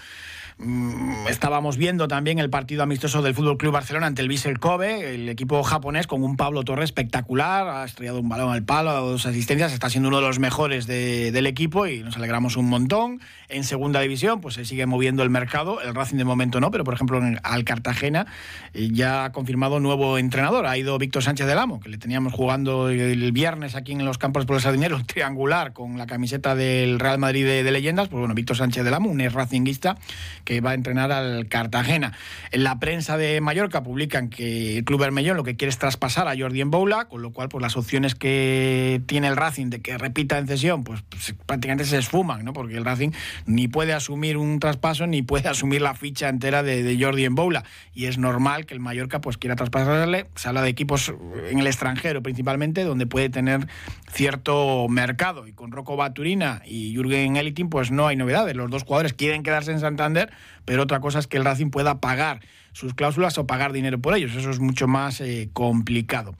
Mm, 0.59 1.27
estábamos 1.29 1.77
viendo 1.77 2.07
también 2.07 2.39
el 2.39 2.49
partido 2.49 2.85
amistoso 2.85 3.23
del 3.23 3.35
Fútbol 3.35 3.59
Club 3.59 3.73
Barcelona 3.73 4.07
ante 4.07 4.23
el 4.23 4.29
Vissel 4.29 4.61
Kobe, 4.61 5.15
el 5.15 5.29
equipo 5.29 5.61
japonés 5.65 6.07
con 6.07 6.23
un 6.23 6.37
Pablo 6.37 6.63
Torres 6.63 6.85
espectacular, 6.85 7.67
ha 7.67 7.85
estrellado 7.85 8.21
un 8.21 8.29
balón 8.29 8.53
al 8.53 8.63
palo, 8.63 8.91
ha 8.91 8.93
dado 8.95 9.11
dos 9.11 9.27
asistencias, 9.27 9.73
está 9.73 9.91
siendo 9.91 10.09
uno 10.09 10.19
de 10.19 10.27
los 10.29 10.39
mejores 10.39 10.87
de, 10.87 11.33
del 11.33 11.49
equipo 11.49 11.89
y 11.89 12.01
nos 12.01 12.17
alegramos 12.17 12.57
un 12.57 12.69
montón. 12.69 13.21
En 13.49 13.65
segunda 13.65 14.01
división, 14.01 14.41
pues 14.41 14.55
se 14.55 14.65
sigue 14.65 14.87
moviendo 14.87 15.23
el 15.23 15.31
mercado, 15.31 15.81
el 15.81 15.95
Racing 15.95 16.17
de 16.17 16.25
momento 16.25 16.61
no, 16.61 16.71
pero 16.71 16.85
por 16.85 16.95
ejemplo 16.95 17.21
al 17.43 17.65
Cartagena 17.65 18.27
eh, 18.75 18.91
ya 18.93 19.25
ha 19.25 19.33
confirmado 19.33 19.81
nuevo 19.81 20.19
entrenador, 20.19 20.67
ha 20.67 20.79
ido 20.79 20.97
Víctor 20.99 21.25
Sánchez 21.25 21.47
del 21.47 21.59
Amo, 21.59 21.81
que 21.81 21.89
le 21.89 21.99
teníamos 21.99 22.33
jugando 22.33 22.89
el 22.89 23.33
viernes 23.33 23.75
aquí 23.75 23.93
en 23.93 24.05
los 24.05 24.19
campos 24.19 24.47
por 24.47 24.57
el 24.57 24.63
Sardinero, 24.63 25.03
triangular 25.07 25.73
con 25.73 25.99
la 25.99 26.07
camiseta 26.07 26.55
del 26.55 27.01
Real 27.01 27.19
Madrid 27.19 27.45
de, 27.45 27.65
de 27.65 27.71
leyendas, 27.73 28.09
pues 28.09 28.21
bueno, 28.21 28.35
Víctor 28.35 28.57
Sánchez 28.57 28.85
del 28.85 28.95
Amo, 28.95 29.11
un 29.11 29.21
ex 29.21 29.33
racinguista 29.33 29.97
que 30.45 30.61
va 30.61 30.71
a 30.71 30.75
entrenar 30.75 31.13
al 31.13 31.49
Cartagena. 31.49 32.13
En 32.51 32.65
la 32.65 32.79
prensa 32.79 33.17
de 33.17 33.41
Mallorca 33.41 33.83
publican 33.83 34.29
que 34.29 34.79
el 34.79 34.85
Club 34.85 35.01
Bermellón 35.01 35.37
lo 35.37 35.45
que 35.45 35.57
quiere 35.57 35.71
es 35.71 35.79
traspasar 35.79 36.29
a 36.29 36.37
Jordi 36.37 36.63
Boula, 36.63 37.07
con 37.07 37.23
lo 37.23 37.33
cual 37.33 37.49
pues 37.49 37.63
las 37.63 37.77
opciones 37.77 38.15
que 38.15 39.03
tiene 39.07 39.29
el 39.29 39.37
Racing 39.37 39.71
de 39.71 39.81
que 39.81 39.99
repita 39.99 40.39
en 40.39 40.47
cesión, 40.47 40.85
pues, 40.85 41.03
prácticamente 41.47 41.85
se 41.85 41.99
esfuman, 41.99 42.45
¿no? 42.45 42.53
Porque 42.53 42.77
el 42.77 42.85
Racing 42.85 43.11
ni 43.47 43.69
puede 43.69 43.93
asumir 43.93 44.37
un 44.37 44.61
traspaso 44.61 45.07
ni 45.07 45.23
puede 45.23 45.49
asumir 45.49 45.83
la 45.83 45.95
ficha 45.95 46.29
entera 46.29 46.63
de, 46.63 46.83
de 46.83 47.03
Jordi 47.03 47.27
Boula 47.29 47.65
y 47.95 48.07
es 48.07 48.19
normal 48.19 48.67
que 48.67 48.75
el 48.75 48.81
Mallorca 48.81 49.21
pues 49.21 49.39
quiera 49.39 49.57
traspasarle. 49.57 50.27
Se 50.35 50.49
habla 50.49 50.63
de 50.63 50.69
equipos 50.69 51.13
en 51.51 51.59
el 51.59 51.67
extranjero 51.67 52.23
principalmente 52.23 52.85
donde 52.85 53.07
puede 53.07 53.31
tener 53.31 53.67
cierto 54.13 54.87
mercado 54.89 55.47
y 55.47 55.53
con 55.53 55.73
Rocco 55.73 55.97
Baturina 55.97 56.63
y 56.67 56.95
Jürgen 56.95 57.37
Elitin 57.37 57.69
pues 57.69 57.91
no 57.91 58.07
hay 58.07 58.17
novedades. 58.17 58.57
Los 58.57 58.71
dos 58.71 58.85
jugadores 58.85 59.13
quieren 59.13 59.43
quedarse 59.43 59.73
en 59.73 59.81
Santander 59.81 60.31
pero 60.65 60.83
otra 60.83 61.01
cosa 61.01 61.19
es 61.19 61.27
que 61.27 61.37
el 61.37 61.45
Racing 61.45 61.71
pueda 61.71 62.01
pagar 62.01 62.41
sus 62.75 62.93
cláusulas 62.93 63.39
o 63.39 63.47
pagar 63.47 63.73
dinero 63.73 63.99
por 63.99 64.15
ellos. 64.17 64.35
Eso 64.35 64.51
es 64.51 64.61
mucho 64.61 64.87
más 64.87 65.21
eh, 65.21 65.49
complicado. 65.53 66.35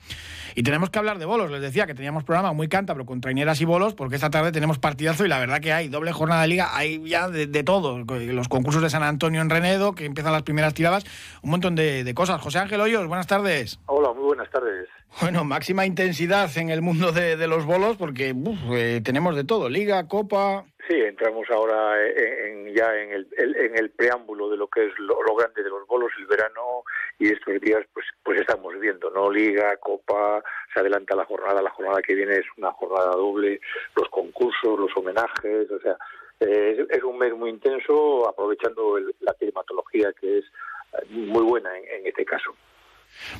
Y 0.53 0.63
tenemos 0.63 0.89
que 0.89 0.99
hablar 0.99 1.17
de 1.17 1.25
bolos. 1.25 1.49
Les 1.49 1.61
decía 1.61 1.87
que 1.87 1.95
teníamos 1.95 2.23
programa 2.23 2.53
muy 2.53 2.67
cántabro 2.67 3.05
con 3.05 3.21
traineras 3.21 3.59
y 3.61 3.65
bolos, 3.65 3.93
porque 3.93 4.15
esta 4.15 4.29
tarde 4.29 4.51
tenemos 4.51 4.77
partidazo 4.77 5.25
y 5.25 5.29
la 5.29 5.39
verdad 5.39 5.59
que 5.61 5.73
hay 5.73 5.87
doble 5.87 6.11
jornada 6.11 6.43
de 6.43 6.47
liga, 6.49 6.75
hay 6.75 7.01
ya 7.07 7.29
de, 7.29 7.63
todo. 7.63 7.99
Los 7.99 8.47
concursos 8.49 8.81
de 8.81 8.89
San 8.89 9.03
Antonio 9.03 9.41
en 9.41 9.49
Renedo, 9.49 9.95
que 9.95 10.05
empiezan 10.05 10.33
las 10.33 10.43
primeras 10.43 10.73
tiradas, 10.73 11.05
un 11.41 11.51
montón 11.51 11.75
de, 11.75 12.13
cosas. 12.13 12.41
José 12.41 12.59
Ángel 12.59 12.81
Hoyos, 12.81 13.07
buenas 13.07 13.27
tardes. 13.27 13.79
Hola, 13.85 14.13
muy 14.13 14.25
buenas 14.25 14.49
tardes. 14.49 14.87
Bueno, 15.21 15.45
máxima 15.45 15.85
intensidad 15.85 16.55
en 16.57 16.69
el 16.69 16.81
mundo 16.81 17.13
de, 17.13 17.47
los 17.47 17.65
bolos, 17.65 17.95
porque 17.95 18.35
eh, 18.73 19.01
tenemos 19.03 19.35
de 19.35 19.45
todo, 19.45 19.69
liga, 19.69 20.07
copa. 20.07 20.65
Sí, 20.87 21.01
entramos 21.01 21.47
ahora 21.49 21.95
en, 22.05 22.71
ya 22.75 22.95
en 22.95 23.11
el, 23.11 23.27
en 23.37 23.75
el 23.75 23.89
preámbulo 23.89 24.49
de 24.49 24.57
lo 24.57 24.67
que 24.67 24.85
es 24.85 24.93
lo, 24.99 25.17
grande 25.35 25.63
de 25.63 25.69
los 25.69 25.87
bolos, 25.87 26.11
el 26.19 26.27
verano, 26.27 26.83
y 27.17 27.31
estos 27.31 27.59
días 27.59 27.83
pues 27.91 28.05
pues 28.23 28.39
estamos 28.39 28.79
viendo, 28.79 29.09
¿no? 29.09 29.31
Liga, 29.31 29.77
Copa, 29.77 30.43
se 30.73 30.81
adelanta 30.81 31.15
la 31.15 31.25
jornada, 31.25 31.63
la 31.63 31.71
jornada 31.71 32.03
que 32.03 32.13
viene 32.13 32.35
es 32.35 32.45
una 32.57 32.71
jornada 32.73 33.15
doble, 33.15 33.59
los 33.95 34.09
concursos, 34.09 34.79
los 34.79 34.95
homenajes, 34.95 35.71
o 35.71 35.79
sea, 35.79 35.97
eh, 36.41 36.85
es, 36.87 37.03
un 37.03 37.17
mes 37.17 37.33
muy 37.33 37.49
intenso, 37.49 38.29
aprovechando 38.29 38.99
la 39.21 39.33
climatología 39.33 40.13
que 40.13 40.39
es 40.39 40.45
eh, 40.45 41.05
muy 41.09 41.43
buena 41.43 41.75
en, 41.77 41.85
en 41.85 42.07
este 42.07 42.25
caso. 42.25 42.53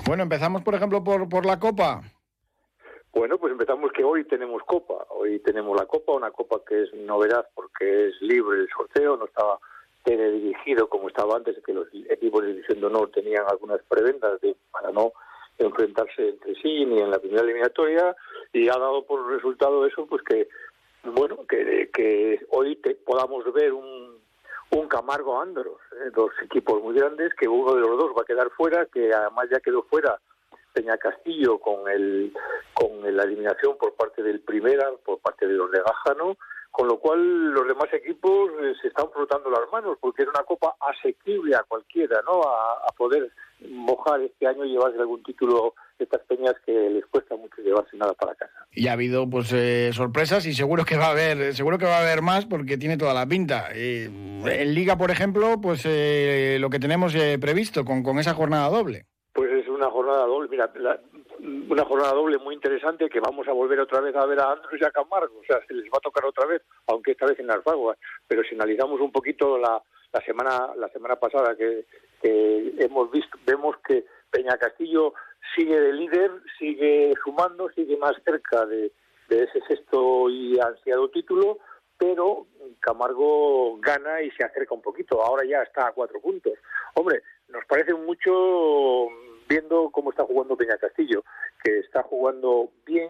Bueno, 0.07 0.23
empezamos 0.23 0.63
por 0.63 0.73
ejemplo 0.73 1.03
por 1.03 1.45
la 1.45 1.59
Copa. 1.59 2.01
Bueno, 3.15 3.38
pues 3.38 3.53
empezamos 3.53 3.93
que 3.93 4.03
hoy 4.03 4.25
tenemos 4.25 4.62
copa. 4.63 5.07
Hoy 5.10 5.39
tenemos 5.39 5.79
la 5.79 5.86
copa, 5.86 6.12
una 6.12 6.31
copa 6.31 6.60
que 6.67 6.84
es 6.84 6.93
novedad 6.93 7.48
porque 7.55 8.10
es 8.10 8.22
libre 8.22 8.60
el 8.60 8.67
sorteo, 8.67 9.15
no 9.15 9.24
estaba 9.24 9.57
dirigido 10.05 10.89
como 10.89 11.07
estaba 11.07 11.38
antes, 11.38 11.55
que 11.65 11.74
los 11.74 11.88
equipos 12.10 12.43
de 12.43 12.50
División 12.50 12.81
de 12.81 12.88
Honor 12.88 13.10
tenían 13.12 13.45
algunas 13.48 13.81
prebendas 13.84 14.39
de, 14.41 14.53
para 14.69 14.91
no 14.91 15.13
enfrentarse 15.57 16.27
entre 16.27 16.55
sí 16.55 16.86
ni 16.86 17.00
en 17.00 17.10
la 17.10 17.17
primera 17.17 17.41
eliminatoria 17.41 18.13
y 18.51 18.67
ha 18.67 18.77
dado 18.77 19.05
por 19.05 19.25
resultado 19.34 19.88
eso 19.88 20.05
pues 20.05 20.22
que 20.24 20.50
bueno 21.03 21.38
que, 21.48 21.89
que 21.93 22.45
hoy 22.50 22.75
te, 22.75 22.95
podamos 22.95 23.51
ver 23.53 23.72
un, 23.72 24.19
un 24.72 24.88
Camargo 24.89 25.41
Andros, 25.41 25.79
¿eh? 25.93 26.12
dos 26.13 26.31
equipos 26.43 26.84
muy 26.84 26.93
grandes 26.93 27.34
que 27.36 27.48
uno 27.48 27.74
de 27.74 27.81
los 27.81 27.98
dos 27.98 28.12
va 28.15 28.24
a 28.24 28.25
quedar 28.25 28.50
fuera, 28.50 28.86
que 28.86 29.13
además 29.13 29.48
ya 29.50 29.62
quedó 29.62 29.84
fuera 29.84 30.19
Peña 30.75 30.98
Castillo 30.98 31.58
con 31.60 31.89
el 31.89 32.34
con 32.74 33.15
la 33.15 33.24
eliminación 33.24 33.77
por 33.77 33.96
parte 33.96 34.22
del 34.22 34.41
Primera, 34.41 34.91
por 35.05 35.20
parte 35.20 35.48
de 35.48 35.53
los 35.53 35.72
de 35.72 35.79
con 36.75 36.89
lo 36.89 37.00
cual 37.00 37.53
los 37.53 37.65
demás 37.67 37.88
equipos 37.94 38.51
eh, 38.62 38.74
se 38.82 38.89
están 38.89 39.05
frotando 39.13 39.50
las 39.50 39.62
manos 39.72 39.98
porque 40.01 40.24
es 40.24 40.27
una 40.27 40.44
copa 40.44 40.75
asequible 40.82 41.55
a 41.55 41.63
cualquiera, 41.63 42.22
¿no? 42.25 42.41
A, 42.41 42.91
poder 42.98 43.29
mojar 43.70 44.22
este 44.22 44.48
año 44.48 44.63
y 44.63 44.70
llevarse 44.70 44.98
algún 44.98 45.22
título 45.22 45.74
estas 46.00 46.22
peñas 46.22 46.53
que 46.65 46.72
les 46.72 47.05
cuesta 47.08 47.36
mucho 47.36 47.62
llevarse 47.62 47.98
nada 47.98 48.13
para 48.13 48.34
casa. 48.36 48.65
Y 48.72 48.88
ha 48.88 48.94
habido 48.94 49.29
pues 49.29 49.51
eh, 49.51 49.91
sorpresas 49.94 50.46
y 50.46 50.53
seguro 50.53 50.86
que 50.86 50.98
va 50.98 51.08
a 51.08 51.12
haber 51.12 51.53
seguro 51.53 51.77
que 51.77 51.86
va 51.86 51.98
a 51.98 52.01
haber 52.01 52.22
más 52.22 52.46
porque 52.46 52.77
tiene 52.77 52.98
toda 52.98 53.13
la 53.13 53.25
pinta. 53.25 53.67
Eh, 53.74 54.05
en 54.05 54.74
Liga, 54.74 54.98
por 54.98 55.12
ejemplo, 55.12 55.60
pues 55.62 55.86
lo 55.86 56.70
que 56.70 56.79
tenemos 56.79 57.13
previsto 57.39 57.84
con, 57.84 58.01
con 58.01 58.17
esa 58.17 58.34
jornada 58.34 58.70
doble. 58.70 59.05
Una 59.75 59.89
jornada 59.89 60.25
doble, 60.25 60.48
mira, 60.48 60.72
una 61.70 61.84
jornada 61.84 62.13
doble 62.13 62.38
muy 62.38 62.55
interesante 62.55 63.10
que 63.10 63.20
vamos 63.20 63.46
a 63.46 63.51
volver 63.51 63.77
otra 63.82 64.00
vez 64.00 64.15
a 64.15 64.25
ver 64.25 64.39
a 64.39 64.53
Andrés 64.53 64.79
y 64.82 64.86
a 64.86 64.91
Camargo, 64.91 65.38
o 65.38 65.44
sea, 65.44 65.60
se 65.67 65.74
les 65.74 65.84
va 65.88 65.98
a 65.98 66.00
tocar 66.00 66.24
otra 66.24 66.46
vez, 66.46 66.62
aunque 66.88 67.12
esta 67.12 67.25
vez 67.25 67.38
en 67.39 67.51
Alfagua, 67.51 67.98
pero 68.25 68.41
si 68.44 68.55
analizamos 68.55 69.01
un 69.01 69.12
poquito 69.12 69.58
la, 69.58 69.82
la 70.13 70.22
semana 70.22 70.72
la 70.77 70.88
semana 70.89 71.17
pasada 71.17 71.58
que, 71.58 71.86
hemos 72.24 73.12
visto, 73.12 73.38
vemos 73.46 73.75
que 73.86 74.05
Peña 74.32 74.58
Castillo 74.58 75.13
sigue 75.55 75.77
de 75.77 75.91
líder, 75.91 76.32
sigue 76.58 77.13
sumando, 77.22 77.70
sigue 77.72 77.98
más 77.98 78.13
cerca 78.24 78.65
de, 78.65 78.94
de 79.27 79.44
ese 79.44 79.60
sexto 79.67 80.29
y 80.29 80.58
ansiado 80.58 81.10
título, 81.10 81.58
pero 81.98 82.48
Camargo 82.79 83.77
gana 83.79 84.22
y 84.22 84.32
se 84.32 84.46
acerca 84.46 84.74
un 84.74 84.82
poquito, 84.82 85.22
ahora 85.22 85.46
ya 85.46 85.63
está 85.63 85.88
a 85.88 85.91
cuatro 85.91 86.22
puntos. 86.22 86.53
Hombre, 86.94 87.22
nos 87.50 87.65
parece 87.65 87.94
mucho 87.94 89.10
viendo 89.47 89.89
cómo 89.91 90.11
está 90.11 90.23
jugando 90.23 90.57
Peña 90.57 90.77
Castillo, 90.77 91.23
que 91.63 91.79
está 91.79 92.03
jugando 92.03 92.69
bien 92.85 93.09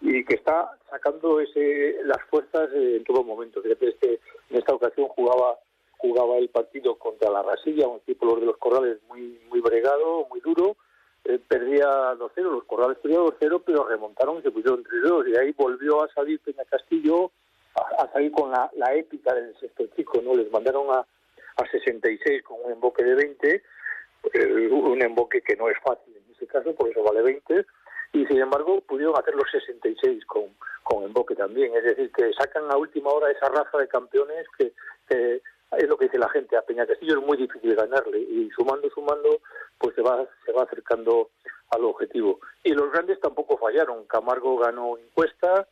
y 0.00 0.24
que 0.24 0.34
está 0.34 0.70
sacando 0.90 1.40
ese, 1.40 1.96
las 2.04 2.22
fuerzas 2.30 2.70
en 2.74 3.04
todo 3.04 3.24
momento. 3.24 3.62
Este, 3.64 4.20
en 4.50 4.56
esta 4.56 4.74
ocasión 4.74 5.08
jugaba 5.08 5.58
jugaba 5.98 6.36
el 6.36 6.50
partido 6.50 6.96
contra 6.96 7.30
la 7.30 7.42
Rasilla, 7.42 7.88
un 7.88 7.96
equipo 7.98 8.38
de 8.38 8.46
los 8.46 8.58
Corrales 8.58 8.98
muy 9.08 9.40
muy 9.48 9.60
bregado, 9.60 10.26
muy 10.28 10.40
duro, 10.40 10.76
eh, 11.24 11.40
perdía 11.48 11.86
2-0, 12.14 12.36
los 12.36 12.64
Corrales 12.64 12.98
perdían 12.98 13.22
2-0, 13.22 13.62
pero 13.64 13.88
remontaron 13.88 14.38
y 14.38 14.42
se 14.42 14.50
pusieron 14.50 14.84
3-2 14.84 15.28
y 15.28 15.36
ahí 15.36 15.52
volvió 15.52 16.04
a 16.04 16.12
salir 16.12 16.38
Peña 16.40 16.64
Castillo 16.66 17.32
a, 17.98 18.10
salir 18.12 18.30
con 18.32 18.50
la, 18.50 18.70
la 18.76 18.94
épica 18.94 19.34
del 19.34 19.54
sexto 19.58 19.86
chico, 19.96 20.20
¿no? 20.22 20.34
Les 20.34 20.50
mandaron 20.50 20.90
a, 20.90 20.98
a 21.56 21.70
66 21.70 22.42
con 22.42 22.58
un 22.64 22.72
emboque 22.72 23.04
de 23.04 23.14
20, 23.14 23.62
un 24.70 25.02
emboque 25.02 25.40
que 25.42 25.56
no 25.56 25.68
es 25.68 25.78
fácil 25.84 26.14
en 26.16 26.34
ese 26.34 26.46
caso, 26.46 26.74
por 26.74 26.88
eso 26.88 27.02
vale 27.02 27.22
20, 27.22 27.64
y 28.12 28.26
sin 28.26 28.38
embargo 28.38 28.80
pudieron 28.82 29.16
hacer 29.18 29.34
los 29.34 29.50
66 29.50 30.24
con, 30.26 30.44
con 30.82 31.04
emboque 31.04 31.34
también, 31.34 31.74
es 31.76 31.84
decir, 31.84 32.10
que 32.12 32.32
sacan 32.32 32.70
a 32.70 32.76
última 32.76 33.10
hora 33.10 33.30
esa 33.30 33.48
raza 33.48 33.78
de 33.78 33.88
campeones 33.88 34.46
que, 34.58 34.72
es 35.08 35.88
lo 35.88 35.96
que 35.96 36.06
dice 36.06 36.18
la 36.18 36.28
gente, 36.30 36.56
a 36.56 36.62
Peña 36.62 36.86
Castillo 36.86 37.18
es 37.18 37.26
muy 37.26 37.36
difícil 37.36 37.74
ganarle, 37.74 38.18
y 38.18 38.48
sumando, 38.50 38.88
sumando, 38.90 39.40
pues 39.78 39.94
se 39.94 40.02
va, 40.02 40.26
se 40.44 40.52
va 40.52 40.62
acercando 40.62 41.30
al 41.70 41.84
objetivo. 41.84 42.40
Y 42.62 42.72
los 42.72 42.90
grandes 42.92 43.20
tampoco 43.20 43.58
fallaron, 43.58 44.06
Camargo 44.06 44.58
ganó 44.58 44.96
encuesta, 44.96 45.66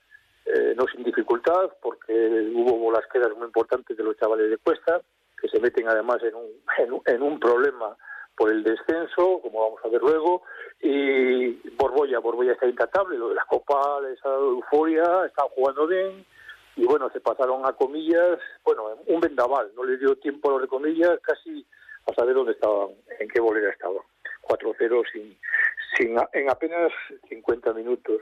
eh, 0.47 0.75
no 0.77 0.87
sin 0.89 1.05
dificultad, 1.05 1.71
porque 1.81 2.13
hubo 2.55 2.77
bolas 2.77 3.07
quedas 3.11 3.35
muy 3.35 3.47
importantes 3.47 3.97
de 3.97 4.05
los 4.05 4.17
chavales 4.19 4.51
de 4.51 4.59
cuesta, 4.59 5.01
que 5.41 5.49
se 5.49 5.59
meten 5.59 5.89
además 5.89 6.23
en 6.23 6.35
un, 6.35 7.03
en, 7.07 7.23
un 7.23 7.41
problema 7.41 7.97
por 8.37 8.51
el 8.51 8.63
descenso, 8.63 9.41
como 9.43 9.61
vamos 9.61 9.81
a 9.85 9.89
ver 9.89 10.01
luego, 10.03 10.43
y 10.81 11.53
Borbolla, 11.77 12.19
Borbolla 12.19 12.53
está 12.53 12.67
intratable, 12.67 13.17
lo 13.17 13.29
de 13.29 13.37
la 13.37 13.45
Copa 13.45 14.01
les 14.03 14.25
ha 14.25 14.29
dado 14.29 14.51
euforia, 14.51 15.25
están 15.27 15.49
jugando 15.49 15.87
bien, 15.87 16.25
y 16.77 16.85
bueno, 16.85 17.09
se 17.11 17.21
pasaron 17.21 17.65
a 17.65 17.73
comillas, 17.73 18.39
bueno, 18.65 18.97
un 19.07 19.21
vendaval, 19.21 19.71
no 19.77 19.85
les 19.85 20.01
dio 20.01 20.17
tiempo 20.17 20.49
a 20.49 20.53
los 20.53 20.63
de 20.63 20.69
comillas 20.69 21.19
casi 21.23 21.65
a 22.07 22.15
saber 22.15 22.35
dónde 22.35 22.53
estaban, 22.53 22.89
en 23.19 23.29
qué 23.29 23.41
bolera 23.41 23.71
estaban. 23.71 24.03
4-0 24.43 25.05
sin, 25.13 25.39
sin, 25.97 26.17
en 26.33 26.51
apenas 26.51 26.93
50 27.29 27.73
minutos. 27.73 28.21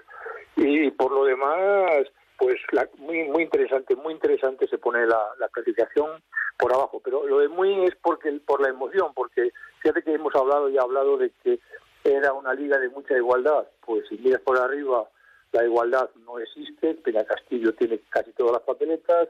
Y 0.56 0.90
por 0.92 1.12
lo 1.12 1.24
demás, 1.24 2.06
pues 2.36 2.56
la, 2.72 2.88
muy 2.98 3.24
muy 3.24 3.42
interesante, 3.42 3.96
muy 3.96 4.14
interesante 4.14 4.68
se 4.68 4.78
pone 4.78 5.06
la, 5.06 5.20
la 5.38 5.48
clasificación 5.48 6.22
por 6.58 6.72
abajo, 6.72 7.00
pero 7.02 7.26
lo 7.26 7.38
de 7.38 7.48
muy 7.48 7.86
es 7.86 7.96
porque 7.96 8.30
por 8.46 8.60
la 8.60 8.68
emoción, 8.68 9.12
porque 9.14 9.50
fíjate 9.82 10.02
que 10.02 10.14
hemos 10.14 10.34
hablado 10.34 10.68
y 10.70 10.78
hablado 10.78 11.18
de 11.18 11.30
que 11.42 11.58
era 12.04 12.32
una 12.32 12.54
liga 12.54 12.78
de 12.78 12.88
mucha 12.88 13.16
igualdad, 13.16 13.66
pues 13.84 14.06
si 14.08 14.16
miras 14.18 14.40
por 14.40 14.58
arriba 14.58 15.08
la 15.52 15.64
igualdad 15.64 16.10
no 16.24 16.38
existe, 16.38 16.94
Peña 16.94 17.24
Castillo 17.24 17.74
tiene 17.74 18.00
casi 18.08 18.32
todas 18.32 18.52
las 18.52 18.62
papeletas, 18.62 19.28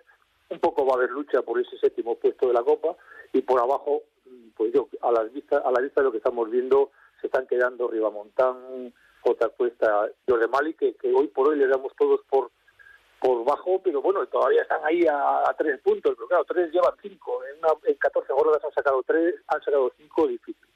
un 0.48 0.58
poco 0.60 0.86
va 0.86 0.92
a 0.92 0.96
haber 0.96 1.10
lucha 1.10 1.42
por 1.42 1.60
ese 1.60 1.76
séptimo 1.78 2.16
puesto 2.16 2.46
de 2.46 2.54
la 2.54 2.62
Copa 2.62 2.94
y 3.32 3.42
por 3.42 3.60
abajo, 3.60 4.02
pues 4.56 4.72
yo 4.72 4.88
a 5.00 5.10
la 5.10 5.22
vista 5.24 5.58
a 5.58 5.72
la 5.72 5.80
vista 5.80 6.00
de 6.00 6.04
lo 6.04 6.12
que 6.12 6.18
estamos 6.18 6.50
viendo 6.50 6.90
se 7.20 7.26
están 7.26 7.46
quedando 7.46 7.88
Ribamontán, 7.88 8.92
J 9.22 9.48
Cuesta, 9.50 10.10
de 10.26 10.48
Mali 10.48 10.74
que 10.74 10.94
hoy 11.14 11.28
por 11.28 11.48
hoy 11.48 11.56
le 11.56 11.66
damos 11.66 11.92
todos 11.96 12.20
por 12.28 12.50
por 13.22 13.44
bajo, 13.44 13.80
pero 13.82 14.02
bueno, 14.02 14.26
todavía 14.26 14.62
están 14.62 14.84
ahí 14.84 15.06
a, 15.08 15.54
tres 15.56 15.80
puntos, 15.80 16.12
pero 16.16 16.26
claro, 16.26 16.44
tres 16.44 16.72
llevan 16.72 16.94
cinco, 17.00 17.40
en, 17.44 17.58
una, 17.58 17.72
en 17.84 17.94
14 17.94 18.32
jornadas 18.32 18.64
han 18.64 18.72
sacado 18.72 19.00
tres, 19.06 19.36
han 19.46 19.62
sacado 19.62 19.92
cinco, 19.96 20.26
difícil. 20.26 20.66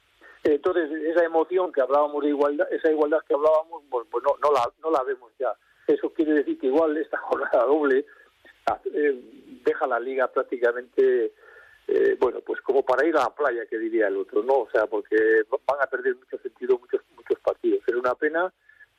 Entonces, 0.43 0.89
esa 1.03 1.25
emoción 1.25 1.73
que 1.73 1.81
hablábamos 1.81 2.23
de 2.23 2.29
igualdad, 2.29 2.71
esa 2.71 2.89
igualdad 2.89 3.19
que 3.27 3.33
hablábamos, 3.33 3.83
pues, 3.89 4.07
pues 4.09 4.23
no, 4.23 4.37
no, 4.41 4.53
la, 4.53 4.71
no 4.81 4.91
la 4.91 5.03
vemos 5.03 5.29
ya. 5.37 5.51
Eso 5.87 6.13
quiere 6.13 6.35
decir 6.35 6.57
que 6.57 6.67
igual 6.67 6.95
esta 6.95 7.17
jornada 7.29 7.65
doble 7.65 8.05
eh, 8.93 9.21
deja 9.65 9.85
la 9.85 9.99
liga 9.99 10.31
prácticamente, 10.31 11.33
eh, 11.87 12.17
bueno, 12.17 12.39
pues 12.45 12.61
como 12.61 12.85
para 12.85 13.05
ir 13.05 13.17
a 13.17 13.23
la 13.23 13.35
playa, 13.35 13.65
que 13.65 13.77
diría 13.77 14.07
el 14.07 14.15
otro, 14.15 14.41
¿no? 14.41 14.59
O 14.59 14.69
sea, 14.71 14.87
porque 14.87 15.17
van 15.49 15.81
a 15.81 15.87
perder 15.87 16.15
mucho 16.15 16.37
sentido 16.37 16.79
muchos, 16.79 17.01
muchos 17.13 17.39
partidos. 17.39 17.81
Es 17.85 17.95
una 17.95 18.15
pena 18.15 18.53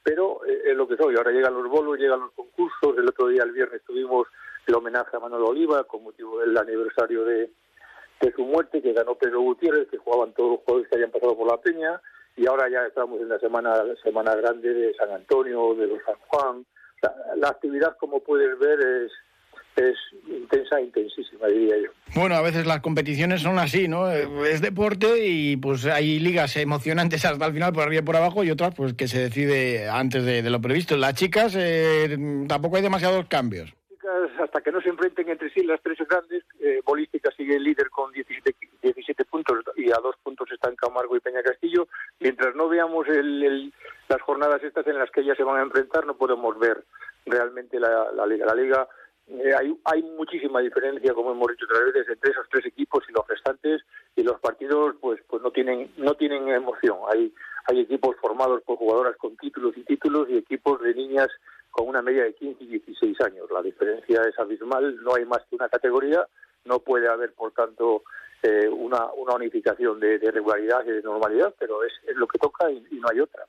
pero 0.09 0.41
eh, 0.47 0.71
es 0.71 0.77
lo 0.77 0.89
que 0.89 0.97
soy. 0.97 1.17
Ahora 1.17 1.33
llegan 1.33 1.53
los 1.53 1.69
bolos, 1.69 1.99
llegan 1.99 2.21
los 2.21 2.33
concursos. 2.33 2.97
El 2.97 3.09
otro 3.09 3.29
día, 3.29 3.43
el 3.43 3.53
viernes, 3.53 3.83
tuvimos 3.87 4.27
el 4.67 4.75
homenaje 4.75 5.15
a 5.15 5.21
Manuel 5.21 5.43
Oliva 5.43 5.85
con 5.85 6.03
motivo 6.03 6.41
del 6.41 6.57
aniversario 6.57 7.25
de, 7.25 7.51
su 8.35 8.43
muerte, 8.43 8.81
que 8.83 8.95
ganó 8.95 9.15
Pedro 9.17 9.43
Gutiérrez, 9.43 9.89
que 9.89 9.99
jugaban 9.99 10.33
todos 10.33 10.53
los 10.53 10.61
jugadores 10.61 10.89
que 10.89 10.97
habían 10.97 11.11
pasado 11.11 11.37
por 11.37 11.47
la 11.47 11.59
Peña. 11.59 12.01
Y 12.37 12.47
ahora 12.47 12.69
ya 12.71 12.87
estamos 12.87 13.21
en 13.21 13.29
la 13.29 13.39
semana, 13.39 13.85
semana 14.03 14.35
grande 14.35 14.73
de 14.73 14.95
San 14.95 15.11
Antonio, 15.11 15.75
de 15.75 15.87
los 15.87 16.03
San 16.05 16.17
Juan. 16.29 16.65
La, 17.37 17.49
actividad, 17.49 17.97
como 17.99 18.21
puedes 18.21 18.59
ver, 18.59 18.81
es, 18.81 19.13
es 19.79 19.97
intensa, 20.29 20.81
intensísima, 20.81 21.47
diría 21.47 21.77
yo. 21.79 21.91
Bueno, 22.15 22.35
a 22.35 22.43
veces 22.43 22.67
las 22.67 22.81
competiciones 22.81 23.43
son 23.43 23.59
así, 23.59 23.89
¿no? 23.89 24.11
Es 24.11 24.61
deporte 24.61 25.27
y 25.27 25.57
pues 25.57 25.87
hay 25.87 26.19
ligas 26.19 26.57
emocionantes 26.57 27.25
hasta 27.25 27.47
el 27.47 27.53
final 27.53 27.73
por 27.73 27.85
arriba 27.85 28.03
y 28.03 28.05
por 28.05 28.17
abajo 28.17 28.45
y 28.45 28.51
otras 28.51 28.75
pues 28.75 28.95
que 28.95 29.09
se 29.09 29.21
decide 29.21 29.89
antes 29.89 30.25
de, 30.25 30.43
lo 30.49 30.61
previsto. 30.61 30.97
Las 30.97 31.15
chicas 31.15 31.55
eh, 31.57 32.17
tampoco 32.49 32.77
hay 32.77 32.83
demasiados 32.83 33.27
cambios. 33.27 33.73
Hasta 34.41 34.61
que 34.63 34.73
no 34.73 34.81
se 34.81 34.89
enfrenten 34.89 35.29
entre 35.29 35.51
sí 35.51 35.63
las 35.63 35.83
tres 35.83 35.99
grandes, 36.09 36.43
eh, 36.61 36.81
Bolística 36.85 37.31
sigue 37.37 37.59
líder 37.59 37.91
con 37.91 38.11
17, 38.13 38.55
17 38.83 39.25
puntos 39.27 39.59
y 39.77 39.91
a 39.91 39.97
dos 40.03 40.17
puntos 40.23 40.51
están 40.51 40.77
Camargo 40.77 41.17
y 41.17 41.21
Peña 41.21 41.43
Castillo. 41.43 41.89
Mientras 42.21 42.55
no 42.55 42.69
veamos 42.69 43.07
las 43.09 44.23
jornadas 44.23 44.63
estas 44.63 44.87
en 44.87 44.99
las 44.99 45.11
que 45.11 45.21
ellas 45.21 45.37
se 45.37 45.45
van 45.45 45.59
a 45.59 45.63
enfrentar, 45.63 46.07
no 46.07 46.17
podemos 46.17 46.59
ver 46.59 46.85
realmente 47.27 47.79
la, 47.79 48.11
la 48.13 48.27
liga. 48.27 48.47
La 48.47 48.55
liga 48.55 48.89
eh, 49.31 49.53
hay, 49.59 49.79
hay 49.85 50.03
muchísima 50.03 50.61
diferencia, 50.61 51.13
como 51.13 51.33
hemos 51.33 51.49
dicho 51.49 51.67
otra 51.67 51.85
veces, 51.85 52.09
entre 52.09 52.31
esos 52.31 52.47
tres 52.51 52.65
equipos 52.67 53.05
y 53.09 53.13
los 53.13 53.27
restantes 53.27 53.83
y 54.17 54.23
los 54.23 54.41
partidos 54.41 54.97
pues 55.01 55.21
pues 55.29 55.43
no 55.43 55.51
tienen 55.51 55.93
no 55.99 56.15
tienen 56.15 56.49
emoción. 56.49 56.97
Hay 57.11 57.33
hay 57.67 57.81
equipos 57.81 58.17
formados 58.21 58.63
por 58.63 58.79
jugadoras 58.79 59.17
con 59.17 59.37
títulos 59.37 59.77
y 59.77 59.83
títulos 59.85 60.29
y 60.31 60.39
equipos 60.39 60.81
de 60.81 60.95
niñas 60.95 61.29
con 61.71 61.89
una 61.89 62.01
media 62.01 62.25
de 62.25 62.35
15 62.35 62.65
y 62.65 62.67
16 62.69 63.21
años. 63.21 63.51
La 63.53 63.61
diferencia 63.61 64.23
es 64.23 64.39
abismal, 64.39 64.97
no 65.03 65.15
hay 65.15 65.27
más 65.27 65.41
que 65.49 65.57
una 65.57 65.69
categoría, 65.69 66.27
no 66.65 66.79
puede 66.79 67.09
haber 67.09 67.35
por 67.35 67.53
tanto 67.53 68.05
eh, 68.43 68.69
una, 68.69 69.13
una 69.13 69.35
unificación 69.35 70.01
de, 70.01 70.19
regularidad 70.19 70.87
y 70.87 70.93
de 70.93 71.03
normalidad, 71.03 71.55
pero 71.59 71.85
es, 71.85 71.93
es 72.07 72.17
lo 72.17 72.27
que 72.27 72.39
toca 72.39 72.71
y, 72.71 72.83
y 72.91 72.99
no 72.99 73.09
hay 73.11 73.21
otra. 73.21 73.45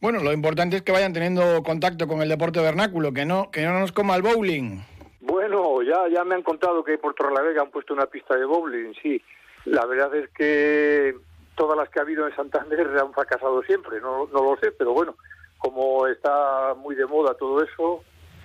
Bueno, 0.00 0.22
lo 0.22 0.32
importante 0.32 0.76
es 0.76 0.82
que 0.82 0.92
vayan 0.92 1.12
teniendo 1.12 1.60
contacto 1.64 2.06
con 2.06 2.22
el 2.22 2.28
deporte 2.28 2.60
vernáculo, 2.60 3.12
que 3.12 3.24
no, 3.24 3.50
que 3.50 3.64
no 3.64 3.80
nos 3.80 3.90
coma 3.90 4.14
el 4.14 4.22
bowling. 4.22 4.78
Bueno, 5.20 5.82
ya, 5.82 6.08
ya 6.08 6.24
me 6.24 6.34
han 6.34 6.42
contado 6.42 6.84
que 6.84 6.98
por 6.98 7.14
Torrelavega 7.14 7.62
han 7.62 7.70
puesto 7.70 7.92
una 7.92 8.06
pista 8.06 8.36
de 8.36 8.44
bowling, 8.44 8.94
sí. 9.02 9.20
La 9.64 9.84
verdad 9.86 10.14
es 10.14 10.28
que 10.30 11.14
todas 11.56 11.76
las 11.76 11.88
que 11.88 11.98
ha 11.98 12.02
habido 12.02 12.26
en 12.26 12.36
Santander 12.36 12.86
han 12.98 13.12
fracasado 13.12 13.62
siempre, 13.62 14.00
no, 14.00 14.28
no 14.32 14.42
lo 14.42 14.56
sé, 14.60 14.70
pero 14.72 14.92
bueno, 14.92 15.16
como 15.58 16.06
está 16.06 16.74
muy 16.74 16.94
de 16.94 17.06
moda 17.06 17.34
todo 17.34 17.62
eso, 17.62 18.04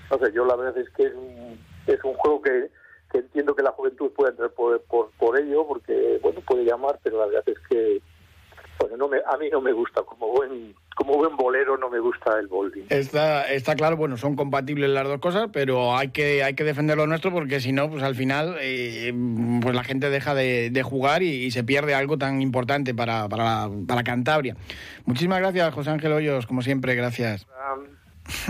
no 0.10 0.18
sé, 0.18 0.34
yo 0.34 0.46
la 0.46 0.56
verdad 0.56 0.77
es 0.80 0.89
que 0.89 1.03
es 1.03 1.13
un, 1.13 1.60
es 1.86 2.03
un 2.03 2.15
juego 2.15 2.42
que, 2.42 2.70
que 3.12 3.20
entiendo 3.20 3.56
que 3.56 3.62
la 3.62 3.72
juventud 3.72 4.12
puede 4.12 4.32
entrar 4.32 4.50
por, 4.50 4.82
por, 4.82 5.12
por 5.12 5.39
ello, 5.39 5.68
porque, 5.68 6.20
bueno, 6.24 6.42
puede 6.42 6.65
llamar, 6.65 7.00
pero 7.03 7.20
la 7.20 7.27
verdad 7.27 7.44
es 7.46 7.60
que 7.70 8.01
bueno, 8.80 8.98
no 8.98 9.08
me, 9.08 9.22
a 9.25 9.38
mí 9.38 9.50
no 9.50 9.62
me 9.62 9.72
gusta 9.72 10.01
como 10.03 10.27
buen 10.30 10.75
como 11.03 11.17
buen 11.17 11.36
bolero 11.36 11.77
no 11.77 11.89
me 11.89 12.00
gusta 12.00 12.39
el 12.39 12.48
bowling. 12.48 12.83
Está, 12.89 13.51
está 13.51 13.75
claro, 13.75 13.98
bueno, 13.98 14.17
son 14.17 14.36
compatibles 14.36 14.89
las 14.89 15.05
dos 15.05 15.19
cosas, 15.19 15.50
pero 15.51 15.98
hay 15.98 16.10
que, 16.10 16.43
hay 16.43 16.53
que 16.53 16.63
defender 16.63 16.98
lo 16.98 17.07
nuestro 17.07 17.31
porque 17.31 17.60
si 17.60 17.72
no, 17.74 17.89
pues 17.89 18.03
al 18.03 18.15
final 18.15 18.55
eh, 18.62 19.13
pues 19.62 19.75
la 19.75 19.83
gente 19.83 20.10
deja 20.10 20.33
de, 20.33 20.83
jugar 20.83 21.22
y, 21.24 21.51
se 21.51 21.63
pierde 21.63 21.93
algo 21.93 22.17
tan 22.17 22.41
importante 22.41 22.93
para, 22.93 23.27
para, 23.29 23.69
para 23.88 24.03
Cantabria. 24.03 24.55
Muchísimas 25.05 25.39
gracias, 25.39 25.74
José 25.74 25.89
Ángel 25.91 26.13
Hoyos, 26.13 26.48
como 26.48 26.62
siempre, 26.62 26.95
gracias 26.95 27.45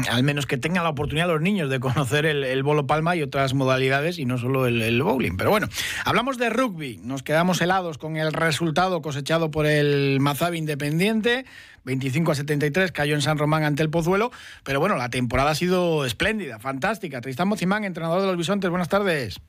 al 0.09 0.23
menos 0.23 0.45
que 0.45 0.57
tengan 0.57 0.83
la 0.83 0.89
oportunidad 0.89 1.27
los 1.27 1.41
niños 1.41 1.69
de 1.69 1.79
conocer 1.79 2.25
el, 2.25 2.63
bolo 2.63 2.87
palma 2.87 3.15
y 3.15 3.21
otras 3.21 3.53
modalidades 3.53 4.19
y 4.19 4.25
no 4.25 4.37
solo 4.37 4.67
el, 4.67 5.01
bowling. 5.01 5.37
Pero 5.37 5.49
bueno, 5.49 5.67
hablamos 6.05 6.37
de 6.37 6.49
rugby. 6.49 6.99
Nos 7.03 7.23
quedamos 7.23 7.61
helados 7.61 7.97
con 7.97 8.17
el 8.17 8.33
resultado 8.33 9.01
cosechado 9.01 9.51
por 9.51 9.65
el 9.65 10.19
Mazabi 10.19 10.57
Independiente. 10.57 11.45
25 11.85 12.31
a 12.31 12.35
73 12.35 12.91
cayó 12.91 13.15
en 13.15 13.21
San 13.21 13.37
Román 13.37 13.63
ante 13.63 13.83
el 13.83 13.89
Pozuelo. 13.89 14.31
Pero 14.63 14.79
bueno, 14.79 14.95
la 14.95 15.09
temporada 15.09 15.51
ha 15.51 15.55
sido 15.55 16.05
espléndida, 16.05 16.59
fantástica. 16.59 17.21
Tristán 17.21 17.47
Mocimán, 17.47 17.83
entrenador 17.83 18.21
de 18.21 18.27
los 18.27 18.37
Bisontes, 18.37 18.69
buenas 18.69 18.89
tardes. 18.89 19.41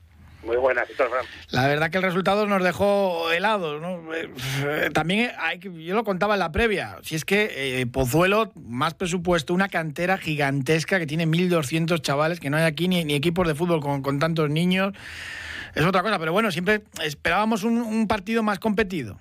Muy 0.45 0.57
buenas, 0.57 0.87
La 1.49 1.67
verdad 1.67 1.89
que 1.89 1.97
el 1.97 2.03
resultado 2.03 2.45
nos 2.45 2.63
dejó 2.63 3.31
helados. 3.31 3.81
¿no? 3.81 4.13
Eh, 4.13 4.91
también 4.93 5.31
hay 5.39 5.59
que, 5.59 5.71
yo 5.83 5.95
lo 5.95 6.03
contaba 6.03 6.35
en 6.35 6.39
la 6.39 6.51
previa, 6.51 6.97
si 7.01 7.15
es 7.15 7.25
que 7.25 7.81
eh, 7.81 7.87
Pozuelo, 7.87 8.51
más 8.55 8.93
presupuesto, 8.93 9.55
una 9.55 9.69
cantera 9.69 10.17
gigantesca 10.17 10.99
que 10.99 11.07
tiene 11.07 11.25
1.200 11.25 11.99
chavales, 12.01 12.39
que 12.39 12.51
no 12.51 12.57
hay 12.57 12.63
aquí 12.63 12.87
ni, 12.87 13.03
ni 13.03 13.15
equipos 13.15 13.47
de 13.47 13.55
fútbol 13.55 13.79
con, 13.79 14.03
con, 14.03 14.19
tantos 14.19 14.51
niños, 14.51 14.93
es 15.73 15.83
otra 15.83 16.03
cosa. 16.03 16.19
Pero 16.19 16.31
bueno, 16.31 16.51
siempre 16.51 16.83
esperábamos 17.03 17.63
un, 17.63 17.79
un 17.79 18.07
partido 18.07 18.43
más 18.43 18.59
competido. 18.59 19.19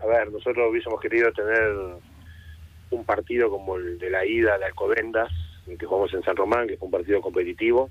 A 0.00 0.06
ver, 0.06 0.32
nosotros 0.32 0.68
hubiésemos 0.70 1.00
querido 1.00 1.30
tener 1.32 1.72
un 2.90 3.04
partido 3.04 3.48
como 3.48 3.76
el 3.76 3.98
de 3.98 4.10
la 4.10 4.26
ida 4.26 4.58
de 4.58 4.64
Alcobendas, 4.64 5.30
que 5.78 5.86
jugamos 5.86 6.12
en 6.14 6.24
San 6.24 6.34
Román, 6.34 6.66
que 6.66 6.76
fue 6.76 6.86
un 6.86 6.92
partido 6.92 7.20
competitivo 7.20 7.88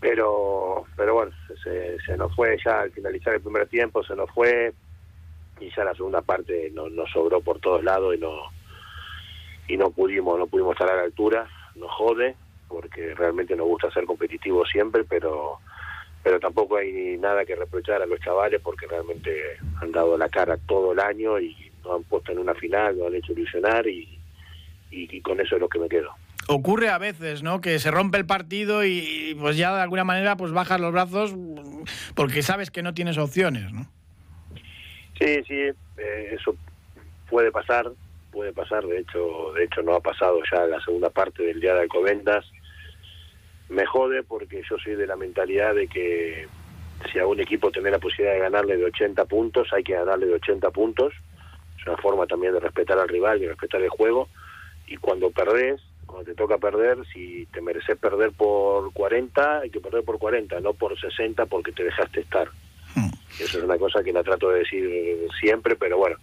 pero 0.00 0.86
pero 0.96 1.14
bueno 1.14 1.32
se, 1.62 1.98
se 2.00 2.16
nos 2.16 2.34
fue 2.34 2.56
ya 2.64 2.80
al 2.80 2.90
finalizar 2.90 3.34
el 3.34 3.42
primer 3.42 3.68
tiempo 3.68 4.02
se 4.02 4.16
nos 4.16 4.30
fue 4.30 4.72
y 5.60 5.70
ya 5.76 5.84
la 5.84 5.94
segunda 5.94 6.22
parte 6.22 6.70
nos, 6.72 6.90
nos 6.90 7.10
sobró 7.10 7.40
por 7.42 7.60
todos 7.60 7.84
lados 7.84 8.14
y 8.16 8.18
no 8.18 8.32
y 9.68 9.76
no 9.76 9.90
pudimos 9.90 10.38
no 10.38 10.46
pudimos 10.46 10.72
estar 10.72 10.90
a 10.90 10.96
la 10.96 11.02
altura 11.02 11.46
nos 11.76 11.90
jode 11.92 12.34
porque 12.66 13.14
realmente 13.14 13.54
nos 13.54 13.66
gusta 13.66 13.90
ser 13.90 14.06
competitivos 14.06 14.68
siempre 14.70 15.04
pero 15.04 15.58
pero 16.22 16.40
tampoco 16.40 16.76
hay 16.76 17.16
nada 17.18 17.44
que 17.44 17.56
reprochar 17.56 18.02
a 18.02 18.06
los 18.06 18.20
chavales 18.20 18.60
porque 18.62 18.86
realmente 18.86 19.58
han 19.80 19.92
dado 19.92 20.16
la 20.16 20.28
cara 20.28 20.56
todo 20.66 20.92
el 20.92 21.00
año 21.00 21.38
y 21.38 21.70
nos 21.84 21.96
han 21.96 22.04
puesto 22.04 22.32
en 22.32 22.38
una 22.38 22.54
final 22.54 22.96
nos 22.96 23.08
han 23.08 23.16
hecho 23.16 23.32
ilusionar 23.32 23.86
y, 23.86 24.18
y 24.90 25.20
con 25.20 25.40
eso 25.40 25.56
es 25.56 25.60
lo 25.60 25.68
que 25.68 25.78
me 25.78 25.88
quedo 25.88 26.10
ocurre 26.50 26.88
a 26.88 26.98
veces, 26.98 27.42
¿no? 27.42 27.60
Que 27.60 27.78
se 27.78 27.90
rompe 27.90 28.18
el 28.18 28.26
partido 28.26 28.84
y 28.84 29.36
pues 29.40 29.56
ya 29.56 29.74
de 29.74 29.82
alguna 29.82 30.04
manera 30.04 30.36
pues 30.36 30.52
bajas 30.52 30.80
los 30.80 30.92
brazos 30.92 31.34
porque 32.14 32.42
sabes 32.42 32.70
que 32.70 32.82
no 32.82 32.92
tienes 32.92 33.18
opciones, 33.18 33.72
¿no? 33.72 33.86
Sí, 35.18 35.42
sí, 35.46 35.54
eh, 35.54 36.28
eso 36.32 36.56
puede 37.28 37.52
pasar, 37.52 37.92
puede 38.32 38.52
pasar, 38.52 38.84
de 38.84 38.98
hecho, 38.98 39.52
de 39.54 39.64
hecho 39.64 39.82
no 39.82 39.94
ha 39.94 40.00
pasado 40.00 40.40
ya 40.50 40.66
la 40.66 40.80
segunda 40.80 41.10
parte 41.10 41.42
del 41.42 41.60
día 41.60 41.74
de 41.74 41.82
Alcobendas. 41.82 42.44
Me 43.68 43.86
jode 43.86 44.24
porque 44.24 44.62
yo 44.68 44.76
soy 44.78 44.96
de 44.96 45.06
la 45.06 45.14
mentalidad 45.14 45.74
de 45.74 45.86
que 45.86 46.48
si 47.12 47.18
a 47.20 47.26
un 47.26 47.38
equipo 47.38 47.70
tiene 47.70 47.90
la 47.92 48.00
posibilidad 48.00 48.34
de 48.34 48.40
ganarle 48.40 48.76
de 48.76 48.86
80 48.86 49.24
puntos, 49.26 49.68
hay 49.72 49.84
que 49.84 49.92
ganarle 49.92 50.26
de 50.26 50.34
80 50.34 50.70
puntos. 50.70 51.12
Es 51.78 51.86
una 51.86 51.96
forma 51.98 52.26
también 52.26 52.52
de 52.52 52.60
respetar 52.60 52.98
al 52.98 53.08
rival 53.08 53.40
y 53.40 53.46
respetar 53.46 53.80
el 53.80 53.88
juego. 53.88 54.28
Y 54.88 54.96
cuando 54.96 55.30
perdés, 55.30 55.80
cuando 56.10 56.30
te 56.30 56.36
toca 56.36 56.58
perder, 56.58 56.98
si 57.12 57.46
te 57.46 57.60
mereces 57.60 57.98
perder 57.98 58.32
por 58.32 58.92
40, 58.92 59.60
hay 59.60 59.70
que 59.70 59.80
perder 59.80 60.04
por 60.04 60.18
40, 60.18 60.60
no 60.60 60.74
por 60.74 60.98
60 60.98 61.46
porque 61.46 61.72
te 61.72 61.84
dejaste 61.84 62.20
estar. 62.20 62.48
Hmm. 62.94 63.10
Eso 63.38 63.58
es 63.58 63.64
una 63.64 63.78
cosa 63.78 64.02
que 64.02 64.12
la 64.12 64.22
trato 64.22 64.50
de 64.50 64.60
decir 64.60 65.28
siempre, 65.40 65.76
pero 65.76 65.98
bueno, 65.98 66.16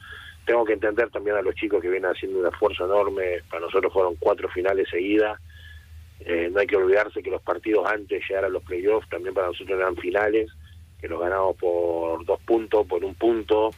tengo 0.47 0.63
que 0.63 0.73
entender 0.73 1.09
también 1.09 1.35
a 1.35 1.41
los 1.41 1.55
chicos 1.55 1.81
que 1.81 1.89
vienen 1.89 2.09
haciendo 2.09 2.39
un 2.39 2.47
esfuerzo 2.47 2.85
enorme. 2.85 3.43
Para 3.49 3.65
nosotros 3.65 3.91
fueron 3.91 4.15
cuatro 4.15 4.47
finales 4.49 4.87
seguidas. 4.89 5.39
Eh, 6.21 6.49
no 6.51 6.59
hay 6.59 6.67
que 6.67 6.77
olvidarse 6.77 7.21
que 7.21 7.29
los 7.29 7.41
partidos 7.41 7.85
antes 7.85 8.19
de 8.19 8.25
llegar 8.27 8.45
a 8.45 8.49
los 8.49 8.63
playoffs 8.63 9.09
también 9.09 9.33
para 9.33 9.47
nosotros 9.47 9.77
eran 9.77 9.95
finales, 9.97 10.49
que 10.99 11.07
los 11.07 11.19
ganamos 11.19 11.55
por 11.57 12.25
dos 12.25 12.41
puntos, 12.43 12.87
por 12.87 13.03
un 13.03 13.13
punto, 13.15 13.71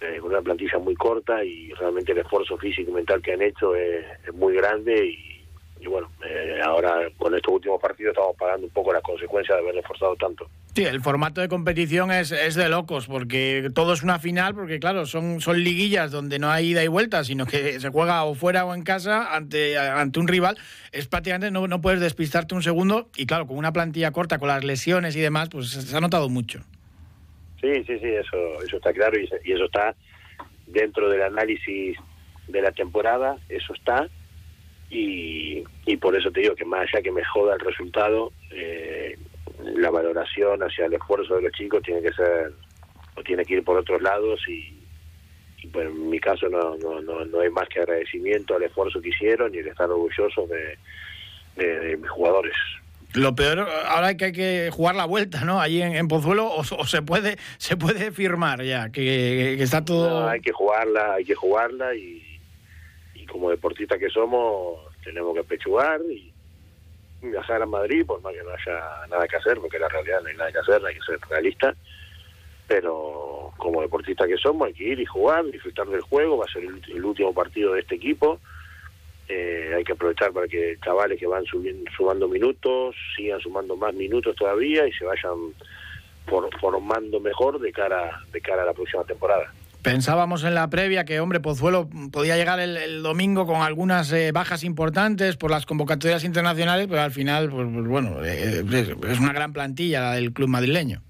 eh, 0.00 0.16
con 0.20 0.30
una 0.30 0.40
plantilla 0.40 0.78
muy 0.78 0.94
corta 0.94 1.44
y 1.44 1.70
realmente 1.74 2.12
el 2.12 2.18
esfuerzo 2.18 2.56
físico 2.56 2.90
y 2.90 2.94
mental 2.94 3.20
que 3.20 3.34
han 3.34 3.42
hecho 3.42 3.74
es, 3.76 4.04
es 4.26 4.34
muy 4.34 4.54
grande 4.54 5.06
y 5.06 5.29
y 5.80 5.86
bueno, 5.86 6.10
eh, 6.24 6.60
ahora 6.62 7.08
con 7.16 7.34
estos 7.34 7.54
últimos 7.54 7.80
partidos 7.80 8.12
estamos 8.12 8.36
pagando 8.36 8.66
un 8.66 8.72
poco 8.72 8.92
las 8.92 9.02
consecuencias 9.02 9.56
de 9.56 9.62
haber 9.62 9.78
esforzado 9.78 10.14
tanto. 10.16 10.48
Sí, 10.74 10.84
el 10.84 11.00
formato 11.00 11.40
de 11.40 11.48
competición 11.48 12.12
es, 12.12 12.30
es 12.30 12.54
de 12.54 12.68
locos, 12.68 13.06
porque 13.06 13.70
todo 13.74 13.92
es 13.92 14.02
una 14.02 14.18
final, 14.18 14.54
porque 14.54 14.78
claro, 14.78 15.06
son, 15.06 15.40
son 15.40 15.64
liguillas 15.64 16.12
donde 16.12 16.38
no 16.38 16.50
hay 16.50 16.68
ida 16.68 16.84
y 16.84 16.88
vuelta, 16.88 17.24
sino 17.24 17.46
que 17.46 17.80
se 17.80 17.88
juega 17.88 18.22
o 18.24 18.34
fuera 18.34 18.64
o 18.64 18.74
en 18.74 18.82
casa 18.82 19.34
ante, 19.34 19.78
ante 19.78 20.20
un 20.20 20.28
rival. 20.28 20.58
Es 20.92 21.08
prácticamente, 21.08 21.50
no, 21.50 21.66
no 21.66 21.80
puedes 21.80 22.00
despistarte 22.00 22.54
un 22.54 22.62
segundo, 22.62 23.08
y 23.16 23.26
claro, 23.26 23.46
con 23.46 23.56
una 23.56 23.72
plantilla 23.72 24.12
corta, 24.12 24.38
con 24.38 24.48
las 24.48 24.62
lesiones 24.62 25.16
y 25.16 25.20
demás, 25.20 25.48
pues 25.48 25.70
se 25.70 25.96
ha 25.96 26.00
notado 26.00 26.28
mucho. 26.28 26.60
Sí, 27.60 27.72
sí, 27.86 27.98
sí, 27.98 28.06
eso, 28.06 28.62
eso 28.64 28.76
está 28.76 28.92
claro 28.92 29.18
y, 29.18 29.28
y 29.44 29.52
eso 29.52 29.64
está 29.64 29.94
dentro 30.66 31.08
del 31.08 31.22
análisis 31.22 31.96
de 32.48 32.62
la 32.62 32.72
temporada, 32.72 33.38
eso 33.48 33.74
está 33.74 34.08
y, 34.90 35.62
y 35.86 35.96
por 35.96 36.16
eso 36.16 36.30
te 36.32 36.40
digo 36.40 36.56
que 36.56 36.64
más 36.64 36.80
allá 36.80 37.02
que 37.02 37.12
me 37.12 37.24
joda 37.24 37.54
el 37.54 37.60
resultado, 37.60 38.32
eh, 38.50 39.16
la 39.76 39.90
valoración 39.90 40.62
hacia 40.62 40.86
el 40.86 40.94
esfuerzo 40.94 41.36
de 41.36 41.42
los 41.42 41.52
chicos 41.52 41.82
tiene 41.82 42.02
que 42.02 42.12
ser, 42.12 42.52
o 43.16 43.22
tiene 43.22 43.44
que 43.44 43.54
ir 43.54 43.64
por 43.64 43.78
otros 43.78 44.02
lados 44.02 44.40
y, 44.48 44.76
pues 45.72 45.86
en 45.86 46.10
mi 46.10 46.18
caso 46.18 46.48
no, 46.48 46.76
no, 46.78 47.00
no, 47.00 47.24
no, 47.24 47.40
hay 47.40 47.50
más 47.50 47.68
que 47.68 47.80
agradecimiento 47.80 48.56
al 48.56 48.64
esfuerzo 48.64 49.00
que 49.00 49.10
hicieron 49.10 49.54
y 49.54 49.58
el 49.58 49.68
estar 49.68 49.88
orgulloso 49.88 50.46
de, 50.46 50.78
de, 51.56 51.96
mis 51.96 52.10
jugadores. 52.10 52.54
Lo 53.14 53.34
peor 53.34 53.68
ahora 53.86 54.10
es 54.10 54.16
que 54.16 54.24
hay 54.26 54.32
que 54.32 54.70
jugar 54.72 54.94
la 54.94 55.04
vuelta, 55.04 55.44
¿no? 55.44 55.60
Allí 55.60 55.82
en, 55.82 56.08
Pozuelo 56.08 56.50
o, 56.50 56.64
se 56.64 57.02
puede 57.02 57.36
se 57.58 57.76
puede 57.76 58.10
firmar 58.10 58.62
ya 58.62 58.90
que, 58.90 59.54
que 59.56 59.62
está 59.62 59.84
todo. 59.84 60.28
hay 60.28 60.40
que 60.40 60.52
jugarla, 60.52 61.14
hay 61.14 61.24
que 61.24 61.34
jugarla 61.34 61.94
y, 61.94 62.29
como 63.30 63.50
deportistas 63.50 63.98
que 63.98 64.10
somos, 64.10 64.80
tenemos 65.02 65.34
que 65.34 65.44
pechugar 65.44 66.00
y, 66.10 66.32
viajar 67.22 67.62
a 67.62 67.66
Madrid, 67.66 68.06
por 68.06 68.20
más 68.22 68.32
que 68.32 68.42
no 68.42 68.50
haya 68.50 69.06
nada 69.08 69.28
que 69.28 69.36
hacer, 69.36 69.58
porque 69.58 69.78
la 69.78 69.88
realidad 69.88 70.22
no 70.22 70.28
hay 70.28 70.36
nada 70.36 70.52
que 70.52 70.58
hacer, 70.58 70.84
hay 70.84 70.94
que 70.94 71.02
ser 71.02 71.18
realista. 71.28 71.74
Pero 72.66 73.52
como 73.56 73.82
deportistas 73.82 74.28
que 74.28 74.36
somos, 74.36 74.68
hay 74.68 74.74
que 74.74 74.84
ir 74.84 75.00
y 75.00 75.04
jugar, 75.04 75.44
disfrutar 75.46 75.86
del 75.88 76.00
juego. 76.02 76.38
Va 76.38 76.46
a 76.46 76.52
ser 76.52 76.62
el, 76.64 77.04
último 77.04 77.34
partido 77.34 77.74
de 77.74 77.80
este 77.80 77.96
equipo. 77.96 78.40
Eh, 79.28 79.74
hay 79.76 79.84
que 79.84 79.92
aprovechar 79.92 80.32
para 80.32 80.48
que 80.48 80.78
chavales 80.82 81.18
que 81.18 81.26
van 81.26 81.44
subiendo, 81.44 81.90
sumando 81.96 82.26
minutos 82.26 82.96
sigan 83.16 83.40
sumando 83.40 83.76
más 83.76 83.94
minutos 83.94 84.34
todavía 84.34 84.86
y 84.88 84.92
se 84.92 85.04
vayan 85.04 85.54
formando 86.60 87.20
mejor 87.20 87.60
de 87.60 87.72
cara 87.72 88.22
de 88.32 88.40
cara 88.40 88.62
a 88.62 88.66
la 88.66 88.72
próxima 88.72 89.04
temporada. 89.04 89.52
Pensábamos 89.82 90.44
en 90.44 90.54
la 90.54 90.68
previa 90.68 91.06
que, 91.06 91.20
hombre, 91.20 91.40
Pozuelo 91.40 91.88
podía 92.12 92.36
llegar 92.36 92.60
el, 92.60 93.02
domingo 93.02 93.46
con 93.46 93.62
algunas 93.62 94.12
eh, 94.12 94.30
bajas 94.30 94.62
importantes 94.62 95.38
por 95.38 95.50
las 95.50 95.64
convocatorias 95.64 96.22
internacionales, 96.24 96.86
pero 96.86 97.00
al 97.00 97.12
final, 97.12 97.48
pues, 97.48 97.66
pues 97.72 97.86
bueno, 97.86 98.22
eh, 98.22 98.62
es, 98.72 99.18
una 99.18 99.32
gran 99.32 99.54
plantilla 99.54 100.00
la 100.00 100.12
del 100.12 100.32
club 100.34 100.48
madrileño. 100.48 101.00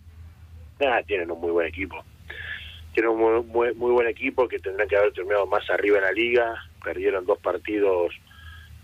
Ah, 0.81 1.01
tienen 1.05 1.33
un 1.33 1.41
muy 1.41 1.51
buen 1.51 1.67
equipo. 1.67 1.97
Tienen 2.95 3.11
un 3.11 3.49
muy, 3.49 3.75
muy, 3.75 3.91
buen 3.91 4.07
equipo 4.07 4.47
que 4.47 4.61
tendrán 4.61 4.87
que 4.87 4.97
haber 4.97 5.13
terminado 5.13 5.47
más 5.47 5.69
arriba 5.69 5.99
en 5.99 6.05
la 6.05 6.13
liga. 6.13 6.55
Perdieron 6.85 7.27
dos 7.27 7.39
partidos 7.39 8.15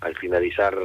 al 0.01 0.17
finalizar 0.17 0.77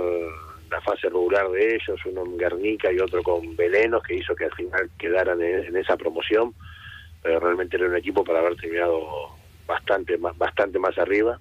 la 0.69 0.81
fase 0.81 1.09
regular 1.09 1.49
de 1.49 1.75
ellos, 1.75 1.99
uno 2.05 2.23
en 2.23 2.37
Guernica 2.37 2.91
y 2.91 2.99
otro 2.99 3.23
con 3.23 3.55
Velenos, 3.55 4.03
que 4.03 4.15
hizo 4.15 4.35
que 4.35 4.45
al 4.45 4.53
final 4.53 4.89
quedaran 4.97 5.41
en 5.41 5.75
esa 5.75 5.97
promoción 5.97 6.53
pero 7.21 7.39
realmente 7.39 7.77
era 7.77 7.87
un 7.87 7.95
equipo 7.95 8.23
para 8.23 8.39
haber 8.39 8.55
terminado 8.55 9.29
bastante 9.65 10.17
más, 10.17 10.37
bastante 10.37 10.79
más 10.79 10.97
arriba. 10.97 11.39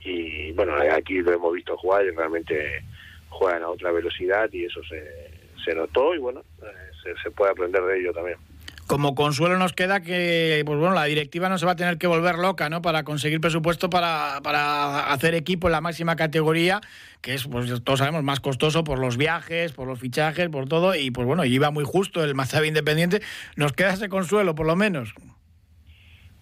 Y 0.00 0.52
bueno, 0.52 0.74
aquí 0.92 1.20
lo 1.20 1.32
hemos 1.32 1.52
visto 1.52 1.76
jugar 1.76 2.04
y 2.04 2.10
realmente 2.10 2.84
juegan 3.28 3.62
a 3.62 3.70
otra 3.70 3.90
velocidad 3.90 4.48
y 4.52 4.64
eso 4.64 4.80
se, 4.84 5.30
se 5.64 5.74
notó 5.74 6.14
y 6.14 6.18
bueno, 6.18 6.42
eh, 6.62 7.14
se, 7.22 7.30
puede 7.30 7.52
aprender 7.52 7.82
de 7.82 7.98
ello 8.00 8.12
también. 8.12 8.38
Como 8.86 9.16
consuelo 9.16 9.58
nos 9.58 9.72
queda 9.72 10.00
que 10.00 10.62
pues 10.64 10.78
bueno, 10.78 10.94
la 10.94 11.04
directiva 11.04 11.48
no 11.48 11.58
se 11.58 11.66
va 11.66 11.72
a 11.72 11.76
tener 11.76 11.98
que 11.98 12.06
volver 12.06 12.36
loca, 12.38 12.68
¿no? 12.68 12.82
Para 12.82 13.02
conseguir 13.02 13.40
presupuesto 13.40 13.90
para, 13.90 14.40
para 14.42 15.12
hacer 15.12 15.34
equipo 15.34 15.66
en 15.66 15.72
la 15.72 15.80
máxima 15.80 16.14
categoría, 16.14 16.80
que 17.20 17.34
es, 17.34 17.48
pues 17.48 17.82
todos 17.82 17.98
sabemos, 17.98 18.22
más 18.22 18.38
costoso 18.38 18.84
por 18.84 19.00
los 19.00 19.16
viajes, 19.16 19.72
por 19.72 19.88
los 19.88 19.98
fichajes, 19.98 20.48
por 20.50 20.68
todo, 20.68 20.94
y 20.94 21.10
pues 21.10 21.26
bueno, 21.26 21.44
iba 21.44 21.70
muy 21.72 21.84
justo 21.84 22.22
el 22.22 22.36
Mazabi 22.36 22.68
Independiente. 22.68 23.22
Nos 23.56 23.72
queda 23.72 23.94
ese 23.94 24.08
consuelo, 24.08 24.54
por 24.54 24.66
lo 24.66 24.76
menos. 24.76 25.12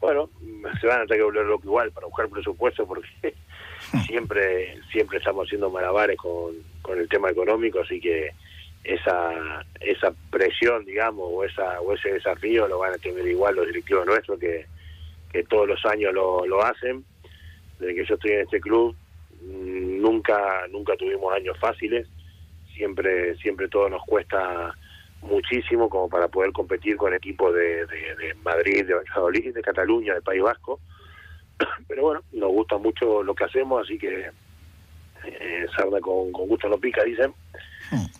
Bueno, 0.01 0.29
se 0.83 0.87
van 0.87 1.01
a 1.01 1.07
tener 1.07 1.21
que 1.21 1.25
volver 1.25 1.47
loco 1.47 1.65
igual 1.65 1.93
para 1.93 2.07
buscar 2.07 2.29
presupuesto 2.29 2.87
porque 2.87 3.09
siempre 4.07 4.79
siempre 4.93 5.17
estamos 5.17 5.47
haciendo 5.47 5.71
malabares 5.71 6.19
con, 6.19 6.57
con 6.83 6.99
el 6.99 7.09
tema 7.09 7.31
económico, 7.31 7.81
así 7.81 7.99
que 8.01 8.33
esa 8.85 9.65
esa 9.81 10.15
presión, 10.31 10.85
digamos, 10.85 11.27
o 11.33 11.45
esa 11.45 11.81
o 11.81 11.95
ese 11.95 12.13
desafío 12.13 12.69
lo 12.69 12.79
van 12.79 12.95
a 12.95 12.99
tener 12.99 13.27
igual 13.27 13.57
los 13.57 13.67
directivos 13.67 14.07
nuestros 14.07 14.39
que, 14.39 14.67
que 15.33 15.43
todos 15.45 15.67
los 15.67 15.85
años 15.87 16.13
lo, 16.13 16.47
lo 16.47 16.63
hacen. 16.63 17.05
Desde 17.79 17.95
que 17.95 18.05
yo 18.05 18.15
estoy 18.15 18.33
en 18.33 18.41
este 18.41 18.61
club 18.61 18.95
mm, 19.43 20.01
nunca 20.03 20.67
nunca 20.71 20.97
tuvimos 20.97 21.33
años 21.35 21.59
fáciles. 21.59 22.07
Siempre 22.75 23.35
siempre 23.37 23.69
todo 23.69 23.89
nos 23.89 24.03
cuesta 24.05 24.75
muchísimo 25.23 25.89
como 25.89 26.11
para 26.11 26.29
poder 26.29 26.53
competir 26.53 26.97
con 26.97 27.15
equipos 27.15 27.55
de, 27.55 27.87
de, 27.87 28.35
Madrid, 28.45 28.85
de 28.85 28.95
Valladolid, 28.95 29.55
de 29.55 29.63
Cataluña, 29.63 30.15
de 30.15 30.21
País 30.21 30.43
Vasco. 30.43 30.81
Pero 31.89 32.03
bueno, 32.03 32.23
nos 32.33 32.51
gusta 32.51 32.77
mucho 32.77 33.23
lo 33.23 33.35
que 33.35 33.45
hacemos, 33.45 33.83
así 33.83 33.97
que 33.97 34.29
eh, 35.25 35.67
sarda 35.75 36.01
con, 36.01 36.31
con 36.33 36.47
gusto 36.47 36.69
no 36.69 36.77
pica, 36.77 37.03
dicen 37.03 37.33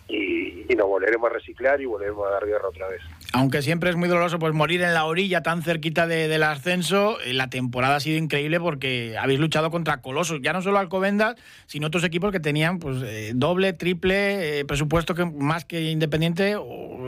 y, 0.07 0.75
nos 0.75 0.87
volveremos 0.87 1.29
a 1.29 1.33
reciclar 1.33 1.79
y 1.79 1.85
volveremos 1.85 2.27
a 2.27 2.31
dar 2.31 2.45
guerra 2.45 2.67
otra 2.67 2.87
vez. 2.89 3.01
Aunque 3.33 3.61
siempre 3.61 3.89
es 3.89 3.95
muy 3.95 4.09
doloroso 4.09 4.39
pues 4.39 4.53
morir 4.53 4.81
en 4.81 4.93
la 4.93 5.05
orilla 5.05 5.41
tan 5.41 5.61
cerquita 5.61 6.05
del 6.07 6.43
ascenso, 6.43 7.17
eh, 7.21 7.33
la 7.33 7.49
temporada 7.49 7.95
ha 7.95 7.99
sido 7.99 8.17
increíble 8.17 8.59
porque 8.59 9.15
habéis 9.17 9.39
luchado 9.39 9.71
contra 9.71 10.01
colosos, 10.01 10.41
ya 10.41 10.53
no 10.53 10.61
solo 10.61 10.79
Alcobendas, 10.79 11.35
sino 11.65 11.87
otros 11.87 12.03
equipos 12.03 12.31
que 12.31 12.39
tenían 12.39 12.79
pues 12.79 13.01
eh, 13.03 13.31
doble, 13.35 13.73
triple 13.73 14.59
eh, 14.59 14.65
presupuesto 14.65 15.15
que 15.15 15.25
más 15.25 15.65
que 15.65 15.81
Independiente 15.91 16.57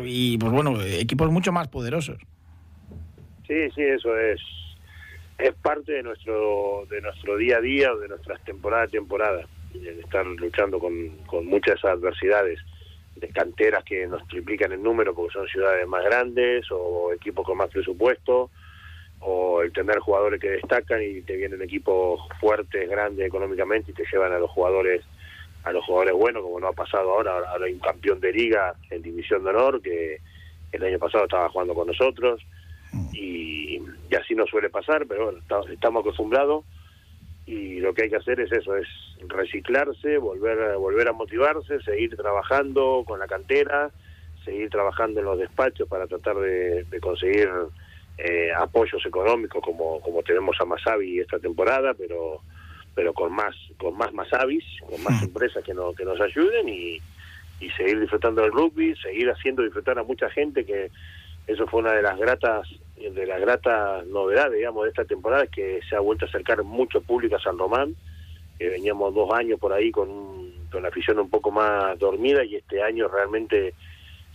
y 0.05 0.37
pues 0.37 0.51
bueno, 0.51 0.81
equipos 0.81 1.29
mucho 1.31 1.51
más 1.51 1.67
poderosos. 1.67 2.17
Sí, 3.47 3.69
sí, 3.75 3.81
eso 3.81 4.17
es 4.17 4.39
es 5.37 5.53
parte 5.55 5.91
de 5.91 6.03
nuestro 6.03 6.85
de 6.89 7.01
nuestro 7.01 7.37
día 7.37 7.57
a 7.57 7.61
día 7.61 7.93
o 7.93 7.97
de 7.97 8.07
nuestras 8.07 8.43
temporada 8.43 8.83
a 8.83 8.87
estar 9.85 10.25
luchando 10.25 10.79
con, 10.79 11.09
con 11.25 11.45
muchas 11.45 11.83
adversidades 11.85 12.59
de 13.15 13.29
canteras 13.29 13.83
que 13.83 14.07
nos 14.07 14.27
triplican 14.27 14.71
el 14.71 14.83
número 14.83 15.13
porque 15.13 15.33
son 15.33 15.47
ciudades 15.47 15.87
más 15.87 16.03
grandes 16.03 16.65
o 16.71 17.11
equipos 17.13 17.45
con 17.45 17.57
más 17.57 17.69
presupuesto 17.69 18.49
o 19.19 19.61
el 19.61 19.73
tener 19.73 19.99
jugadores 19.99 20.39
que 20.39 20.51
destacan 20.51 21.01
y 21.01 21.21
te 21.21 21.35
vienen 21.35 21.61
equipos 21.61 22.21
fuertes, 22.39 22.87
grandes 22.87 23.27
económicamente 23.27 23.91
y 23.91 23.93
te 23.93 24.03
llevan 24.11 24.33
a 24.33 24.39
los 24.39 24.51
jugadores 24.51 25.03
a 25.63 25.71
los 25.71 25.83
jugadores 25.83 26.13
buenos 26.13 26.43
como 26.43 26.59
no 26.59 26.67
ha 26.67 26.73
pasado 26.73 27.11
ahora, 27.11 27.39
ahora 27.49 27.65
hay 27.65 27.73
un 27.73 27.79
campeón 27.79 28.19
de 28.21 28.31
liga 28.31 28.73
en 28.89 29.01
división 29.01 29.43
de 29.43 29.49
honor 29.49 29.81
que 29.81 30.21
el 30.71 30.83
año 30.83 30.99
pasado 30.99 31.25
estaba 31.25 31.49
jugando 31.49 31.73
con 31.73 31.87
nosotros 31.87 32.41
y, 33.11 33.81
y 34.09 34.15
así 34.15 34.33
no 34.33 34.45
suele 34.45 34.69
pasar, 34.69 35.05
pero 35.07 35.25
bueno, 35.25 35.39
estamos 35.69 36.01
acostumbrados 36.01 36.63
y 37.47 37.79
lo 37.79 37.93
que 37.93 38.03
hay 38.03 38.09
que 38.09 38.17
hacer 38.17 38.41
es 38.41 38.51
eso, 38.51 38.75
es 38.75 38.87
reciclarse, 39.25 40.17
volver, 40.17 40.75
volver 40.75 41.07
a 41.07 41.13
motivarse, 41.13 41.81
seguir 41.81 42.15
trabajando 42.17 43.03
con 43.07 43.19
la 43.19 43.27
cantera, 43.27 43.89
seguir 44.43 44.69
trabajando 44.69 45.21
en 45.21 45.25
los 45.25 45.39
despachos 45.39 45.87
para 45.87 46.07
tratar 46.07 46.35
de, 46.35 46.85
conseguir 47.01 47.49
eh, 48.17 48.51
apoyos 48.53 49.03
económicos 49.05 49.63
como, 49.63 50.01
como 50.01 50.23
tenemos 50.23 50.57
a 50.59 50.65
Masavi 50.65 51.19
esta 51.19 51.39
temporada, 51.39 51.93
pero 51.93 52.41
pero 52.93 53.13
con 53.13 53.31
más 53.31 53.55
con 53.77 53.95
más 53.95 54.11
Masavis, 54.11 54.65
con 54.89 55.01
más 55.03 55.21
empresas 55.21 55.63
que, 55.63 55.73
no, 55.73 55.93
que 55.93 56.03
nos 56.03 56.19
ayuden 56.19 56.67
y, 56.67 56.99
y 57.61 57.69
seguir 57.77 57.99
disfrutando 57.99 58.41
del 58.41 58.51
rugby, 58.51 58.95
seguir 58.95 59.29
haciendo 59.29 59.61
disfrutar 59.61 59.97
a 59.99 60.03
mucha 60.03 60.29
gente 60.31 60.65
que 60.65 60.89
eso 61.45 61.65
fue 61.67 61.79
una 61.79 61.93
de 61.93 62.01
las 62.01 62.17
gratas 62.17 62.67
de 62.97 63.25
la 63.25 63.37
grata 63.39 64.03
novedad, 64.07 64.51
digamos, 64.51 64.83
de 64.83 64.89
esta 64.89 65.05
temporada 65.05 65.43
es 65.43 65.51
que 65.51 65.79
se 65.87 65.95
ha 65.95 65.99
vuelto 65.99 66.25
a 66.25 66.29
acercar 66.29 66.63
mucho 66.63 67.01
público 67.01 67.35
a 67.35 67.41
San 67.41 67.57
Román, 67.57 67.95
veníamos 68.59 69.13
dos 69.13 69.31
años 69.33 69.59
por 69.59 69.71
ahí 69.71 69.91
con, 69.91 70.51
con 70.71 70.81
la 70.81 70.89
afición 70.89 71.19
un 71.19 71.29
poco 71.29 71.51
más 71.51 71.97
dormida 71.99 72.43
y 72.43 72.55
este 72.55 72.81
año 72.81 73.07
realmente 73.07 73.73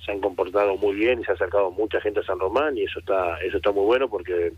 se 0.05 0.13
han 0.13 0.21
comportado 0.21 0.77
muy 0.77 0.95
bien 0.95 1.21
y 1.21 1.25
se 1.25 1.33
ha 1.33 1.35
acercado 1.35 1.71
mucha 1.71 2.01
gente 2.01 2.21
a 2.21 2.25
San 2.25 2.39
Román 2.39 2.77
y 2.77 2.85
eso 2.85 3.01
está 3.01 3.39
eso 3.41 3.57
está 3.57 3.73
muy 3.73 3.85
bueno 3.85 4.09
porque 4.09 4.53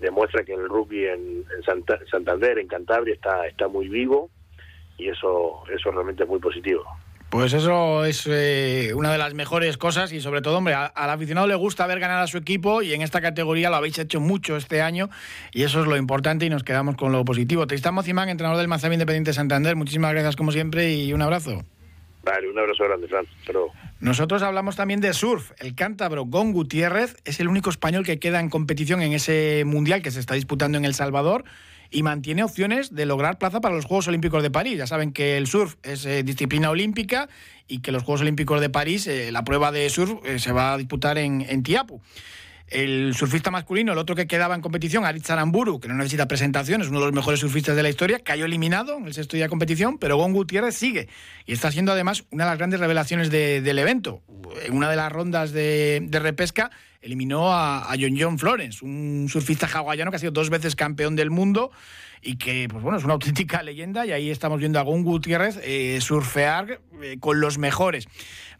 demuestra 0.00 0.44
que 0.44 0.54
el 0.54 0.68
rugby 0.68 1.06
en, 1.06 1.44
en 1.56 1.62
Santander, 2.10 2.58
en 2.58 2.66
Cantabria, 2.66 3.14
está, 3.14 3.46
está 3.46 3.68
muy 3.68 3.88
vivo 3.88 4.30
y 4.98 5.08
eso, 5.08 5.62
eso 5.72 5.90
realmente 5.90 6.24
es 6.24 6.28
muy 6.28 6.40
positivo. 6.40 6.84
Pues 7.32 7.54
eso 7.54 8.04
es 8.04 8.26
eh, 8.30 8.92
una 8.94 9.10
de 9.10 9.16
las 9.16 9.32
mejores 9.32 9.78
cosas 9.78 10.12
y 10.12 10.20
sobre 10.20 10.42
todo, 10.42 10.58
hombre, 10.58 10.74
al 10.74 11.10
aficionado 11.10 11.46
le 11.46 11.54
gusta 11.54 11.86
ver 11.86 11.98
ganar 11.98 12.20
a 12.20 12.26
su 12.26 12.36
equipo 12.36 12.82
y 12.82 12.92
en 12.92 13.00
esta 13.00 13.22
categoría 13.22 13.70
lo 13.70 13.76
habéis 13.76 13.98
hecho 13.98 14.20
mucho 14.20 14.54
este 14.54 14.82
año 14.82 15.08
y 15.50 15.62
eso 15.62 15.80
es 15.80 15.86
lo 15.86 15.96
importante 15.96 16.44
y 16.44 16.50
nos 16.50 16.62
quedamos 16.62 16.94
con 16.94 17.10
lo 17.10 17.24
positivo. 17.24 17.66
Tristán 17.66 17.94
Mocimán, 17.94 18.28
entrenador 18.28 18.58
del 18.58 18.68
Mazamí 18.68 18.96
Independiente 18.96 19.32
Santander, 19.32 19.76
muchísimas 19.76 20.12
gracias 20.12 20.36
como 20.36 20.52
siempre 20.52 20.92
y 20.92 21.14
un 21.14 21.22
abrazo. 21.22 21.64
Vale, 22.22 22.50
un 22.50 22.58
abrazo 22.58 22.84
grande, 22.84 23.08
Fran. 23.08 23.24
Nosotros 23.98 24.42
hablamos 24.42 24.76
también 24.76 25.00
de 25.00 25.14
surf. 25.14 25.52
El 25.58 25.74
cántabro 25.74 26.26
Gon 26.26 26.52
Gutiérrez 26.52 27.16
es 27.24 27.40
el 27.40 27.48
único 27.48 27.70
español 27.70 28.04
que 28.04 28.18
queda 28.18 28.40
en 28.40 28.50
competición 28.50 29.00
en 29.00 29.14
ese 29.14 29.62
mundial 29.64 30.02
que 30.02 30.10
se 30.10 30.20
está 30.20 30.34
disputando 30.34 30.76
en 30.76 30.84
El 30.84 30.92
Salvador 30.92 31.44
y 31.92 32.02
mantiene 32.02 32.42
opciones 32.42 32.94
de 32.94 33.06
lograr 33.06 33.38
plaza 33.38 33.60
para 33.60 33.74
los 33.74 33.84
Juegos 33.84 34.08
Olímpicos 34.08 34.42
de 34.42 34.50
París. 34.50 34.78
Ya 34.78 34.86
saben 34.86 35.12
que 35.12 35.36
el 35.36 35.46
surf 35.46 35.76
es 35.82 36.04
eh, 36.06 36.22
disciplina 36.22 36.70
olímpica 36.70 37.28
y 37.68 37.80
que 37.80 37.92
los 37.92 38.02
Juegos 38.02 38.22
Olímpicos 38.22 38.60
de 38.60 38.70
París, 38.70 39.06
eh, 39.06 39.30
la 39.30 39.44
prueba 39.44 39.70
de 39.70 39.88
surf 39.90 40.14
eh, 40.24 40.38
se 40.38 40.52
va 40.52 40.72
a 40.72 40.78
disputar 40.78 41.18
en, 41.18 41.62
Tiapu. 41.62 42.00
El 42.68 43.14
surfista 43.14 43.50
masculino, 43.50 43.92
el 43.92 43.98
otro 43.98 44.16
que 44.16 44.26
quedaba 44.26 44.54
en 44.54 44.62
competición, 44.62 45.04
Aritz 45.04 45.28
Aramburu, 45.28 45.78
que 45.78 45.88
no 45.88 45.94
necesita 45.94 46.26
presentación, 46.26 46.80
es 46.80 46.88
uno 46.88 47.00
de 47.00 47.06
los 47.06 47.14
mejores 47.14 47.40
surfistas 47.40 47.76
de 47.76 47.82
la 47.82 47.90
historia, 47.90 48.20
cayó 48.20 48.46
eliminado 48.46 48.96
en 48.96 49.04
el 49.04 49.12
sexto 49.12 49.36
día 49.36 49.44
de 49.44 49.50
competición, 49.50 49.98
pero 49.98 50.16
Gon 50.16 50.32
Gutiérrez 50.32 50.74
sigue 50.74 51.08
y 51.44 51.52
está 51.52 51.70
siendo 51.70 51.92
además 51.92 52.24
una 52.30 52.44
de 52.44 52.50
las 52.50 52.58
grandes 52.58 52.80
revelaciones 52.80 53.28
del 53.30 53.78
evento. 53.78 54.22
En 54.64 54.74
una 54.74 54.88
de 54.88 54.96
las 54.96 55.12
rondas 55.12 55.52
de 55.52 56.08
repesca, 56.12 56.70
eliminó 57.02 57.52
a, 57.52 57.92
a 57.92 57.96
John 58.00 58.16
John 58.18 58.38
Florence, 58.38 58.84
un 58.84 59.26
surfista 59.28 59.66
hawaiano 59.66 60.10
que 60.10 60.16
ha 60.16 60.20
sido 60.20 60.32
dos 60.32 60.50
veces 60.50 60.76
campeón 60.76 61.16
del 61.16 61.30
mundo 61.30 61.70
y 62.22 62.36
que, 62.36 62.68
pues 62.70 62.82
bueno, 62.82 62.98
es 62.98 63.04
una 63.04 63.12
auténtica 63.14 63.62
leyenda 63.62 64.06
y 64.06 64.12
ahí 64.12 64.30
estamos 64.30 64.60
viendo 64.60 64.78
a 64.78 64.82
Gun 64.82 65.02
Gutiérrez 65.02 65.58
eh, 65.62 65.98
surfear 66.00 66.80
eh, 67.02 67.16
con 67.20 67.40
los 67.40 67.58
mejores. 67.58 68.08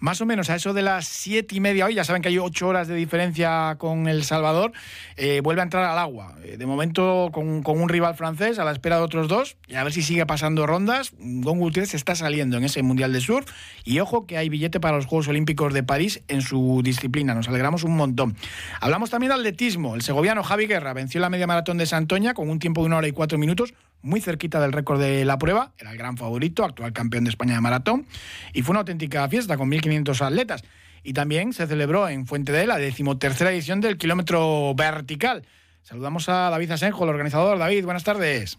Más 0.01 0.21
o 0.21 0.27
menos 0.27 0.51
a 0.51 0.57
eso 0.57 0.75
de 0.75 0.83
las 0.83 1.07
siete 1.07 1.55
y 1.55 1.61
media 1.61 1.87
hoy, 1.87 1.95
ya 1.95 2.03
saben 2.03 2.23
que 2.23 2.29
hay 2.29 2.37
ocho 2.37 2.67
horas 2.67 2.89
de 2.89 2.97
diferencia 2.97 3.77
con 3.79 4.09
El 4.09 4.25
Salvador, 4.25 4.73
eh, 5.17 5.41
vuelve 5.45 5.61
a 5.61 5.65
entrar 5.65 5.85
al 5.85 5.97
agua. 5.97 6.35
de 6.43 6.67
momento 6.67 7.31
con, 7.33 7.63
con, 7.63 7.81
un 7.81 7.89
rival 7.89 8.17
francés 8.17 8.59
a 8.59 8.65
la 8.65 8.73
espera 8.73 8.97
de 8.97 9.03
otros 9.03 9.29
dos 9.29 9.57
y 9.69 9.77
a 9.77 9.85
ver 9.85 9.93
si 9.93 10.03
sigue 10.03 10.27
pasando 10.27 10.67
rondas. 10.67 11.13
Gon 11.21 11.61
Gutiérrez 11.61 11.95
está 11.95 12.17
saliendo 12.17 12.57
en 12.57 12.65
ese 12.65 12.83
Mundial 12.83 13.13
de 13.13 13.21
Surf 13.21 13.49
y 13.85 14.01
ojo 14.01 14.27
que 14.27 14.39
hay 14.39 14.49
billete 14.49 14.81
para 14.81 14.97
los 14.97 15.07
Juegos 15.07 15.29
Olímpicos 15.29 15.73
de 15.73 15.85
París 15.85 16.25
en 16.27 16.43
su 16.43 16.81
disciplina. 16.83 17.33
Nos 17.37 17.47
alegramos 17.47 17.85
un 17.85 17.97
montón. 17.97 18.32
Hablamos 18.81 19.11
también 19.11 19.31
de 19.31 19.37
atletismo. 19.37 19.95
El 19.95 20.03
segoviano 20.03 20.43
Javi 20.43 20.67
Guerra 20.67 20.93
venció 20.93 21.21
la 21.21 21.31
media 21.31 21.47
maratón 21.47 21.79
de 21.79 21.87
Santoña 21.87 22.35
con 22.35 22.49
un 22.49 22.59
tiempo 22.59 22.83
de 22.83 22.87
una 22.87 22.99
hora 22.99 23.09
y 23.09 23.13
cuatro 23.13 23.39
minutos 23.39 23.75
muy 24.03 24.21
cerquita 24.21 24.61
del 24.61 24.73
récord 24.73 25.01
de 25.01 25.25
la 25.25 25.39
prueba, 25.39 25.73
era 25.79 25.93
el 25.93 25.99
gran 25.99 26.17
favorito, 26.17 26.65
actual 26.65 26.93
campeón 26.93 27.25
de 27.25 27.31
España 27.31 27.55
de 27.55 27.61
maratón, 27.61 28.07
y 28.53 28.63
fue 28.63 28.73
una 28.73 28.81
auténtica 28.81 29.29
fiesta 29.29 29.57
con 29.57 29.71
1.500 29.71 30.21
atletas. 30.27 30.65
Y 31.05 31.15
también 31.15 31.53
se 31.53 31.67
celebró 31.67 32.09
en 32.09 32.27
Fuente 32.27 32.53
de 32.53 32.67
la 32.67 32.79
decimotercera 32.79 33.51
edición 33.51 33.81
del 33.81 33.97
kilómetro 33.97 34.75
vertical. 34.75 35.45
Saludamos 35.83 36.29
a 36.29 36.51
David 36.51 36.73
Asenjo, 36.73 37.03
el 37.05 37.11
organizador. 37.11 37.59
David, 37.59 37.85
buenas 37.85 38.05
tardes. 38.05 38.59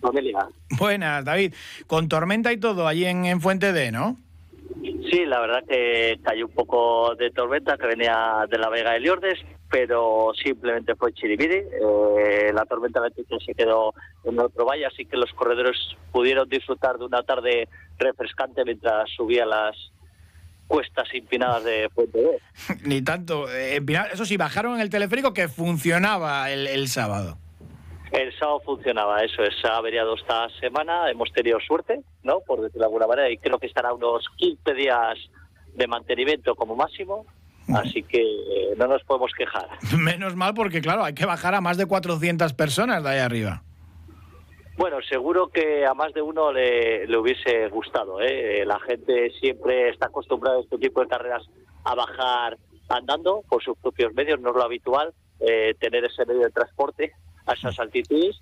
Familia. 0.00 0.48
Buenas, 0.70 1.24
David. 1.26 1.52
Con 1.86 2.08
tormenta 2.08 2.52
y 2.52 2.56
todo 2.56 2.88
allí 2.88 3.04
en, 3.04 3.26
en 3.26 3.42
Fuente 3.42 3.74
de, 3.74 3.92
¿no? 3.92 4.18
Sí, 5.10 5.24
la 5.24 5.40
verdad 5.40 5.64
que 5.66 6.18
cayó 6.22 6.46
un 6.46 6.52
poco 6.52 7.14
de 7.14 7.30
tormenta 7.30 7.78
que 7.78 7.86
venía 7.86 8.44
de 8.50 8.58
la 8.58 8.68
Vega 8.68 8.92
de 8.92 9.00
Liordes, 9.00 9.38
pero 9.70 10.32
simplemente 10.42 10.94
fue 10.94 11.14
chiribiri. 11.14 11.56
Eh, 11.56 12.52
la 12.52 12.66
tormenta 12.66 13.00
se 13.44 13.54
quedó 13.54 13.94
en 14.24 14.38
otro 14.38 14.66
valle, 14.66 14.86
así 14.86 15.06
que 15.06 15.16
los 15.16 15.32
corredores 15.32 15.76
pudieron 16.12 16.48
disfrutar 16.48 16.98
de 16.98 17.06
una 17.06 17.22
tarde 17.22 17.68
refrescante 17.98 18.64
mientras 18.64 19.08
subía 19.16 19.46
las 19.46 19.74
cuestas 20.66 21.08
empinadas 21.12 21.64
de 21.64 21.88
Puente 21.94 22.20
B. 22.20 22.38
Ni 22.84 23.02
tanto. 23.02 23.50
Eh, 23.50 23.80
eso 24.12 24.24
sí, 24.24 24.36
bajaron 24.36 24.74
en 24.74 24.80
el 24.80 24.90
teleférico 24.90 25.32
que 25.32 25.48
funcionaba 25.48 26.50
el, 26.50 26.88
sábado. 26.88 27.38
El 28.14 28.32
sábado 28.38 28.60
funcionaba, 28.64 29.24
eso 29.24 29.42
es, 29.42 29.54
ha 29.64 29.76
averiado 29.76 30.14
esta 30.14 30.48
semana, 30.60 31.10
hemos 31.10 31.32
tenido 31.32 31.58
suerte, 31.58 32.00
¿no? 32.22 32.40
Por 32.46 32.60
decirlo 32.60 32.80
de 32.80 32.86
alguna 32.86 33.08
manera, 33.08 33.28
y 33.28 33.38
creo 33.38 33.58
que 33.58 33.66
estará 33.66 33.92
unos 33.92 34.28
15 34.36 34.72
días 34.72 35.18
de 35.74 35.86
mantenimiento 35.88 36.54
como 36.54 36.76
máximo, 36.76 37.26
Así 37.72 38.02
que 38.02 38.20
eh, 38.20 38.74
no 38.76 38.86
nos 38.86 39.02
podemos 39.04 39.32
quejar. 39.32 39.66
Menos 39.98 40.36
mal 40.36 40.52
porque, 40.54 40.80
claro, 40.80 41.02
hay 41.02 41.14
que 41.14 41.24
bajar 41.24 41.54
a 41.54 41.60
más 41.60 41.78
de 41.78 41.86
400 41.86 42.52
personas 42.52 43.02
de 43.02 43.08
ahí 43.10 43.18
arriba. 43.20 43.62
Bueno, 44.76 44.98
seguro 45.08 45.48
que 45.48 45.86
a 45.86 45.94
más 45.94 46.12
de 46.12 46.20
uno 46.20 46.52
le, 46.52 47.06
hubiese 47.16 47.68
gustado. 47.68 48.20
¿eh? 48.20 48.64
La 48.66 48.78
gente 48.80 49.30
siempre 49.40 49.88
está 49.88 50.06
acostumbrada 50.06 50.58
a 50.58 50.60
este 50.60 50.78
tipo 50.78 51.00
de 51.00 51.06
carreras 51.06 51.42
a 51.84 51.94
bajar 51.94 52.58
andando 52.88 53.42
por 53.48 53.62
sus 53.62 53.78
propios 53.78 54.12
medios, 54.12 54.40
no 54.40 54.50
es 54.50 54.56
lo 54.56 54.62
habitual 54.62 55.14
eh, 55.40 55.74
tener 55.80 56.04
ese 56.04 56.26
medio 56.26 56.42
de 56.42 56.50
transporte 56.50 57.12
a 57.46 57.52
esas 57.52 57.78
altitudes 57.78 58.40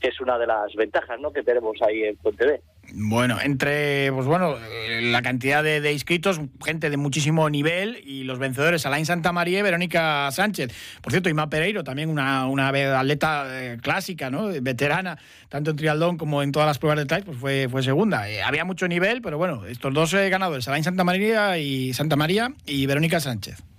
que 0.00 0.08
es 0.08 0.20
una 0.20 0.38
de 0.38 0.46
las 0.46 0.74
ventajas 0.74 1.20
¿no? 1.20 1.32
que 1.32 1.42
tenemos 1.42 1.76
ahí 1.82 2.04
en 2.04 2.18
B. 2.22 2.60
Bueno, 2.92 3.38
entre 3.40 4.10
pues 4.12 4.26
bueno, 4.26 4.56
eh, 4.56 5.00
la 5.02 5.22
cantidad 5.22 5.62
de, 5.62 5.92
inscritos, 5.92 6.40
gente 6.64 6.90
de 6.90 6.96
muchísimo 6.96 7.48
nivel 7.48 8.02
y 8.04 8.24
los 8.24 8.40
vencedores, 8.40 8.84
Alain 8.84 9.06
Santa 9.06 9.30
María 9.30 9.60
y 9.60 9.62
Verónica 9.62 10.28
Sánchez. 10.32 10.72
Por 11.00 11.12
cierto, 11.12 11.28
Ima 11.28 11.48
Pereiro, 11.48 11.84
también 11.84 12.08
una, 12.08 12.46
una 12.46 12.68
atleta 12.68 13.44
eh, 13.48 13.78
clásica, 13.80 14.30
¿no? 14.30 14.48
veterana, 14.60 15.18
tanto 15.48 15.70
en 15.70 15.76
trialdón 15.76 16.16
como 16.16 16.42
en 16.42 16.50
todas 16.50 16.66
las 16.66 16.78
pruebas 16.78 16.98
de 16.98 17.06
trail, 17.06 17.24
pues 17.24 17.38
fue, 17.38 17.68
fue 17.70 17.82
segunda. 17.82 18.28
Eh, 18.28 18.42
había 18.42 18.64
mucho 18.64 18.88
nivel, 18.88 19.22
pero 19.22 19.38
bueno, 19.38 19.66
estos 19.66 19.94
dos 19.94 20.12
ganadores, 20.12 20.66
Alain 20.66 20.82
Santa 20.82 21.04
María 21.04 21.58
y 21.58 21.92
Santa 21.92 22.16
María 22.16 22.54
y 22.66 22.86
Verónica 22.86 23.20
Sánchez. 23.20 23.69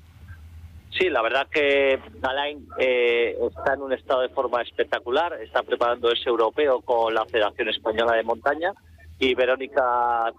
Sí, 1.01 1.09
la 1.09 1.23
verdad 1.23 1.47
que 1.51 1.99
Alain 2.21 2.67
eh, 2.77 3.35
está 3.49 3.73
en 3.73 3.81
un 3.81 3.91
estado 3.91 4.21
de 4.21 4.29
forma 4.29 4.61
espectacular, 4.61 5.33
está 5.41 5.63
preparando 5.63 6.11
ese 6.11 6.29
europeo 6.29 6.81
con 6.81 7.11
la 7.11 7.25
Federación 7.25 7.69
Española 7.69 8.13
de 8.13 8.21
Montaña 8.21 8.71
y 9.17 9.33
Verónica 9.33 10.31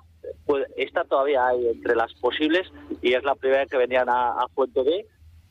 pues, 0.46 0.64
está 0.76 1.02
todavía 1.02 1.48
ahí 1.48 1.66
entre 1.66 1.96
las 1.96 2.14
posibles 2.14 2.70
y 3.00 3.12
es 3.12 3.24
la 3.24 3.34
primera 3.34 3.66
que 3.66 3.76
venían 3.76 4.08
a, 4.08 4.46
Fuente 4.54 4.84
B 4.84 5.04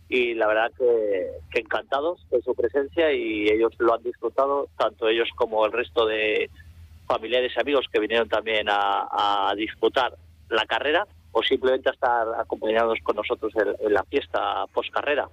y 0.08 0.34
la 0.34 0.47
verdad 0.47 0.71
que, 0.78 1.60
encantados 1.60 2.26
de 2.30 2.41
su 2.41 2.56
presencia 2.56 3.12
y 3.12 3.50
ellos 3.50 3.74
lo 3.80 3.93
han 3.93 4.04
disfrutado, 4.04 4.69
tanto 4.78 5.10
ellos 5.10 5.28
como 5.36 5.65
el 5.65 5.74
resto 5.74 6.06
de 6.06 6.50
familiares 7.06 7.52
y 7.54 7.60
amigos 7.60 7.86
que 7.91 8.00
vinieron 8.00 8.30
también 8.30 8.69
a, 8.69 9.50
a 9.50 9.56
disfrutar 9.56 10.15
la 10.47 10.65
carrera 10.65 11.06
o 11.32 11.41
simplemente 11.44 11.89
estar 11.89 12.28
acompañados 12.38 13.00
con 13.04 13.15
nosotros 13.15 13.54
en, 13.56 13.94
la 13.94 14.04
fiesta 14.04 14.65
postcarrera. 14.74 15.28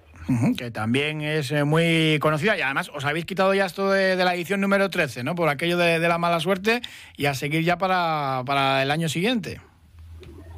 Que 0.57 0.71
también 0.71 1.21
es 1.21 1.51
eh, 1.51 1.63
muy 1.63 2.19
conocida 2.19 2.57
y 2.57 2.61
además 2.61 2.89
os 2.93 3.05
habéis 3.05 3.25
quitado 3.25 3.53
ya 3.53 3.65
esto 3.65 3.91
de, 3.91 4.15
la 4.15 4.35
edición 4.35 4.61
número 4.61 4.89
13, 4.89 5.23
¿no? 5.23 5.35
Por 5.35 5.49
aquello 5.49 5.77
de, 5.77 5.99
la 5.99 6.17
mala 6.17 6.39
suerte 6.39 6.81
y 7.17 7.25
a 7.25 7.33
seguir 7.33 7.63
ya 7.63 7.77
para, 7.77 8.43
para 8.45 8.81
el 8.83 8.91
año 8.91 9.09
siguiente. 9.09 9.59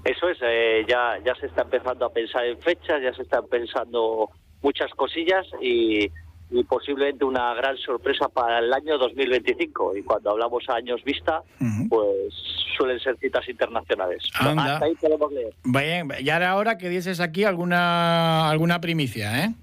Eso 0.04 0.30
es, 0.30 0.38
eh, 0.42 0.84
ya, 0.88 1.20
ya 1.24 1.36
se 1.36 1.46
está 1.46 1.62
empezando 1.64 2.06
a 2.06 2.14
pensar 2.14 2.46
en 2.46 2.60
fechas, 2.60 3.02
ya 3.02 3.14
se 3.14 3.22
están 3.22 3.48
pensando 3.48 4.30
muchas 4.62 4.92
cosillas 4.92 5.46
y, 5.62 6.10
y 6.52 6.64
posiblemente 6.66 7.24
una 7.24 7.54
gran 7.54 7.78
sorpresa 7.78 8.28
para 8.28 8.60
el 8.60 8.72
año 8.74 8.98
2025. 8.98 9.96
Y 9.96 10.04
cuando 10.04 10.32
hablamos 10.32 10.64
a 10.70 10.76
años 10.76 11.02
vista, 11.04 11.42
pues 11.90 12.34
suelen 12.78 13.00
ser 13.00 13.18
citas 13.18 13.48
internacionales. 13.48 14.24
Hasta 14.34 14.86
ahí 14.86 14.96
podemos 14.96 15.32
leer. 15.32 15.54
Bien, 15.64 16.10
ya 16.24 16.38
era 16.38 16.56
hora 16.58 16.78
que 16.78 16.90
dieses 16.90 17.20
aquí 17.22 17.46
alguna, 17.46 18.50
alguna 18.50 18.82
primicia, 18.82 19.46
¿eh? 19.46 19.54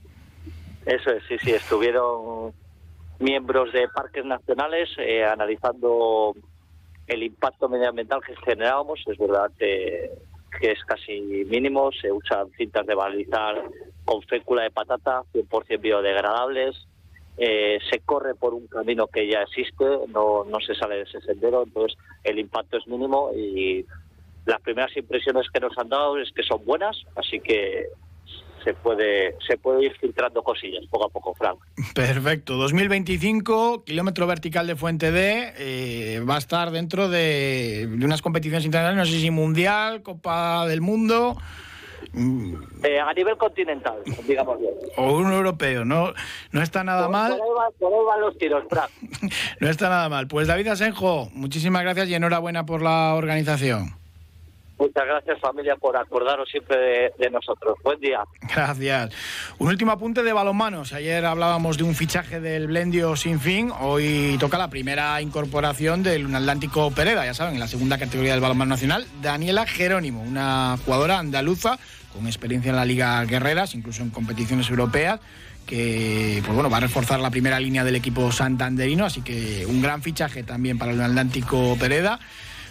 Eso 0.87 1.11
es, 1.11 1.23
sí, 1.29 1.37
sí, 1.43 1.51
estuvieron 1.51 2.53
miembros 3.19 3.73
de 3.73 3.89
parques 3.89 4.25
nacionales 4.25 4.89
eh, 4.99 5.25
analizando 5.25 6.35
el 7.07 7.23
impacto 7.23 7.69
medioambiental 7.69 8.21
que 8.27 8.35
generábamos. 8.37 9.01
Es 9.07 9.19
verdad 9.19 9.51
que, 9.59 10.11
que 10.59 10.73
es 10.73 10.83
casi 10.87 11.21
mínimo, 11.21 11.91
se 11.93 12.11
usan 12.11 12.51
cintas 12.57 12.87
de 12.87 12.95
balizar 12.95 13.63
con 14.09 14.23
fécula 14.23 14.63
de 14.63 14.71
patata, 14.71 15.21
100% 15.35 15.83
biodegradables, 15.83 16.75
eh, 17.37 17.79
se 17.91 18.01
corre 18.01 18.35
por 18.35 18.55
un 18.55 18.67
camino 18.67 19.07
que 19.07 19.31
ya 19.31 19.43
existe, 19.43 19.85
no, 20.09 20.45
no 20.45 20.61
se 20.61 20.75
sale 20.75 20.97
de 20.97 21.03
ese 21.03 21.21
sendero, 21.21 21.63
entonces 21.63 21.99
el 22.25 22.39
impacto 22.39 22.79
es 22.79 22.87
mínimo 22.87 23.33
y 23.37 23.85
las 24.47 24.63
primeras 24.63 24.97
impresiones 24.97 25.47
que 25.53 25.61
nos 25.61 25.77
han 25.77 25.91
dado 25.91 26.17
es 26.17 26.33
que 26.33 26.43
son 26.43 26.65
buenas, 26.65 26.97
así 27.17 27.39
que 27.39 27.89
se 28.65 28.73
puede 28.73 29.37
se 29.47 29.59
puede 29.59 29.85
ir 29.85 29.93
filtrando 30.01 30.43
cosillas 30.43 30.87
poco 30.87 31.05
a 31.05 31.11
poco, 31.11 31.35
Frank. 31.35 31.59
Perfecto. 31.95 32.55
2025, 32.55 33.85
kilómetro 33.85 34.27
vertical 34.27 34.67
de 34.67 34.75
Fuente 34.75 35.13
D, 35.13 35.53
eh, 35.59 36.21
va 36.21 36.37
a 36.37 36.39
estar 36.39 36.71
dentro 36.71 37.11
de, 37.11 37.87
de, 37.87 38.07
unas 38.07 38.23
competiciones 38.23 38.65
internacionales, 38.65 39.07
no 39.07 39.15
sé 39.15 39.21
si 39.21 39.31
mundial, 39.31 40.03
Copa 40.03 40.67
del 40.67 40.81
Mundo. 40.81 41.37
Eh, 42.83 43.01
a 43.01 43.13
nivel 43.13 43.37
continental, 43.37 43.99
digamos 44.27 44.59
bien. 44.61 44.73
O 44.97 45.13
un 45.13 45.33
europeo, 45.33 45.85
no, 45.85 46.13
no 46.53 46.63
está 46.63 46.85
nada 46.85 47.09
mal. 47.09 47.37
Por 47.79 47.93
ahí, 47.93 48.05
van 48.07 48.21
los 48.21 48.39
tiros, 48.39 48.65
no 49.61 49.69
está 49.69 49.89
nada 49.89 50.09
mal. 50.09 50.29
Pues 50.29 50.49
David 50.49 50.69
Asenjo, 50.69 51.29
muchísimas 51.33 51.83
gracias 51.83 52.09
y 52.09 52.15
enhorabuena 52.15 52.67
por 52.67 52.83
la 52.83 53.15
organización. 53.15 53.98
Muchas 54.79 55.07
gracias 55.07 55.41
familia 55.41 55.75
por 55.77 55.97
acordaros 55.97 56.49
siempre 56.49 57.13
de, 57.19 57.31
nosotros. 57.31 57.77
Buen 57.83 57.99
día. 57.99 58.21
Gracias. 58.55 59.11
Un 59.59 59.69
último 59.69 59.91
apunte 59.91 60.23
de 60.23 60.33
balonmanos. 60.33 60.93
Ayer 60.93 61.25
hablábamos 61.25 61.77
de 61.79 61.85
un 61.85 61.95
fichaje 61.95 62.41
del 62.41 62.69
Blendio 62.69 63.17
sin 63.17 63.41
fin. 63.41 63.73
Hoy 63.81 64.37
toca 64.39 64.57
la 64.57 64.71
primera 64.71 65.21
incorporación 65.21 66.03
del 66.03 66.33
Atlántico 66.35 66.93
Pereda, 66.93 67.25
ya 67.25 67.35
saben, 67.35 67.55
en 67.55 67.61
la 67.61 67.67
segunda 67.67 67.99
categoría 67.99 68.33
del 68.33 68.41
balonmano 68.41 68.71
nacional. 68.71 69.05
Daniela 69.21 69.67
Jerónimo, 69.67 70.23
una 70.23 70.77
jugadora 70.85 71.19
andaluza 71.19 71.79
con 72.13 72.27
experiencia 72.27 72.71
en 72.71 72.77
la 72.77 72.85
Liga 72.85 73.25
Guerreras, 73.25 73.75
incluso 73.75 74.03
en 74.03 74.11
competiciones 74.11 74.71
europeas 74.71 75.21
que 75.67 76.41
pues 76.43 76.55
bueno, 76.55 76.71
va 76.71 76.79
a 76.79 76.81
reforzar 76.81 77.21
la 77.21 77.31
primera 77.31 77.61
línea 77.61 77.85
del 77.85 77.95
equipo 77.95 78.33
santanderino, 78.33 79.05
así 79.05 79.21
que 79.21 79.67
un 79.67 79.83
gran 79.83 80.03
fichaje 80.03 80.43
también 80.43 80.79
para 80.79 80.93
el 80.93 81.01
Atlántico 81.01 81.77
Pereda. 81.79 82.19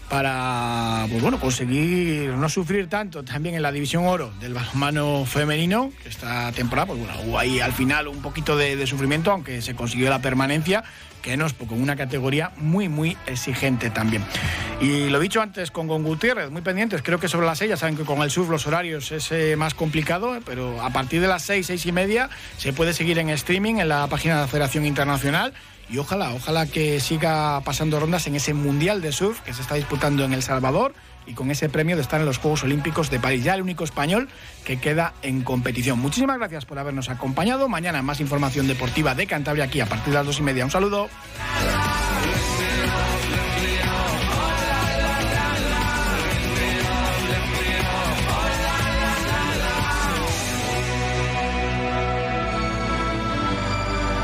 Para 0.10 1.06
pues 1.10 1.22
bueno, 1.22 1.40
conseguir 1.40 2.30
no 2.30 2.50
sufrir 2.50 2.88
tanto 2.88 3.24
también 3.24 3.56
en 3.56 3.62
la 3.62 3.72
división 3.72 4.06
oro 4.06 4.32
del 4.40 4.54
balonmano 4.54 5.26
femenino, 5.26 5.92
que 6.02 6.10
esta 6.10 6.52
temporada 6.52 6.88
pues 6.88 7.00
bueno, 7.00 7.14
hubo 7.26 7.40
ahí 7.40 7.60
al 7.60 7.74
final 7.74 8.08
un 8.08 8.22
poquito 8.22 8.56
de, 8.56 8.76
de 8.76 8.88
sufrimiento, 8.88 9.32
aunque 9.32 9.62
se 9.62 9.76
consiguió 9.76 10.10
la 10.10 10.20
permanencia 10.20 10.84
que 11.22 11.36
no 11.36 11.46
es 11.46 11.54
poco, 11.54 11.76
una 11.76 11.98
categoría 11.98 12.52
muy, 12.56 12.88
muy 12.88 13.18
exigente 13.26 13.90
también. 13.90 14.24
Y 14.80 15.10
lo 15.10 15.20
dicho 15.20 15.42
antes 15.42 15.72
con 15.72 15.88
Gon 15.88 16.04
Gutiérrez, 16.04 16.50
muy 16.52 16.62
pendientes, 16.62 17.02
creo 17.02 17.20
que 17.20 17.28
sobre 17.28 17.46
las 17.46 17.58
seis, 17.58 17.70
ya 17.70 17.76
saben 17.78 17.98
que 17.98 18.06
con 18.06 18.22
el 18.22 18.32
surf 18.32 18.50
los 18.50 18.66
horarios 18.66 19.12
es 19.12 19.32
eh, 19.32 19.56
más 19.58 19.74
complicado, 19.74 20.38
pero 20.46 20.82
a 20.82 20.90
partir 20.92 21.20
de 21.20 21.28
las 21.28 21.44
seis, 21.44 21.68
seis 21.68 21.86
y 21.86 21.92
media 21.92 22.30
se 22.58 22.72
puede 22.72 22.94
seguir 22.94 23.20
en 23.20 23.30
streaming 23.30 23.76
en 23.76 23.90
la 23.90 24.08
página 24.08 24.36
de 24.36 24.42
la 24.42 24.48
Federación 24.48 24.86
Internacional 24.86 25.54
y 25.90 25.98
ojalá, 25.98 26.34
ojalá 26.34 26.66
que 26.66 27.00
siga 27.00 27.62
pasando 27.62 28.00
rondas 28.00 28.28
en 28.28 28.36
ese 28.36 28.54
Mundial 28.54 29.02
de 29.02 29.12
Surf 29.12 29.42
que 29.42 29.54
se 29.54 29.62
está 29.62 29.76
disputando 29.76 30.24
en 30.26 30.34
El 30.34 30.44
Salvador 30.44 30.94
y 31.26 31.34
con 31.34 31.52
ese 31.52 31.70
premio 31.70 31.96
de 31.96 32.02
estar 32.02 32.20
en 32.20 32.26
los 32.26 32.38
Juegos 32.38 32.64
Olímpicos 32.64 33.10
de 33.10 33.20
París, 33.20 33.44
ya 33.44 33.54
el 33.54 33.62
único 33.62 33.84
español 33.84 34.30
que 34.66 34.80
queda 34.80 35.14
en 35.22 35.42
competición. 35.44 36.00
Muchísimas 36.00 36.38
gracias 36.38 36.66
por 36.66 36.80
habernos 36.80 37.10
acompañado. 37.10 37.68
Mañana 37.68 38.02
más 38.02 38.22
información 38.22 38.68
deportiva 38.68 39.14
de 39.14 39.28
Cantabria 39.28 39.66
aquí 39.66 39.82
a 39.82 39.86
partir 39.86 40.14
de 40.14 40.20
las 40.20 40.26
dos 40.26 40.40
y 40.40 40.44
media. 40.44 40.64
Un 40.64 40.72
saludo. 40.72 41.10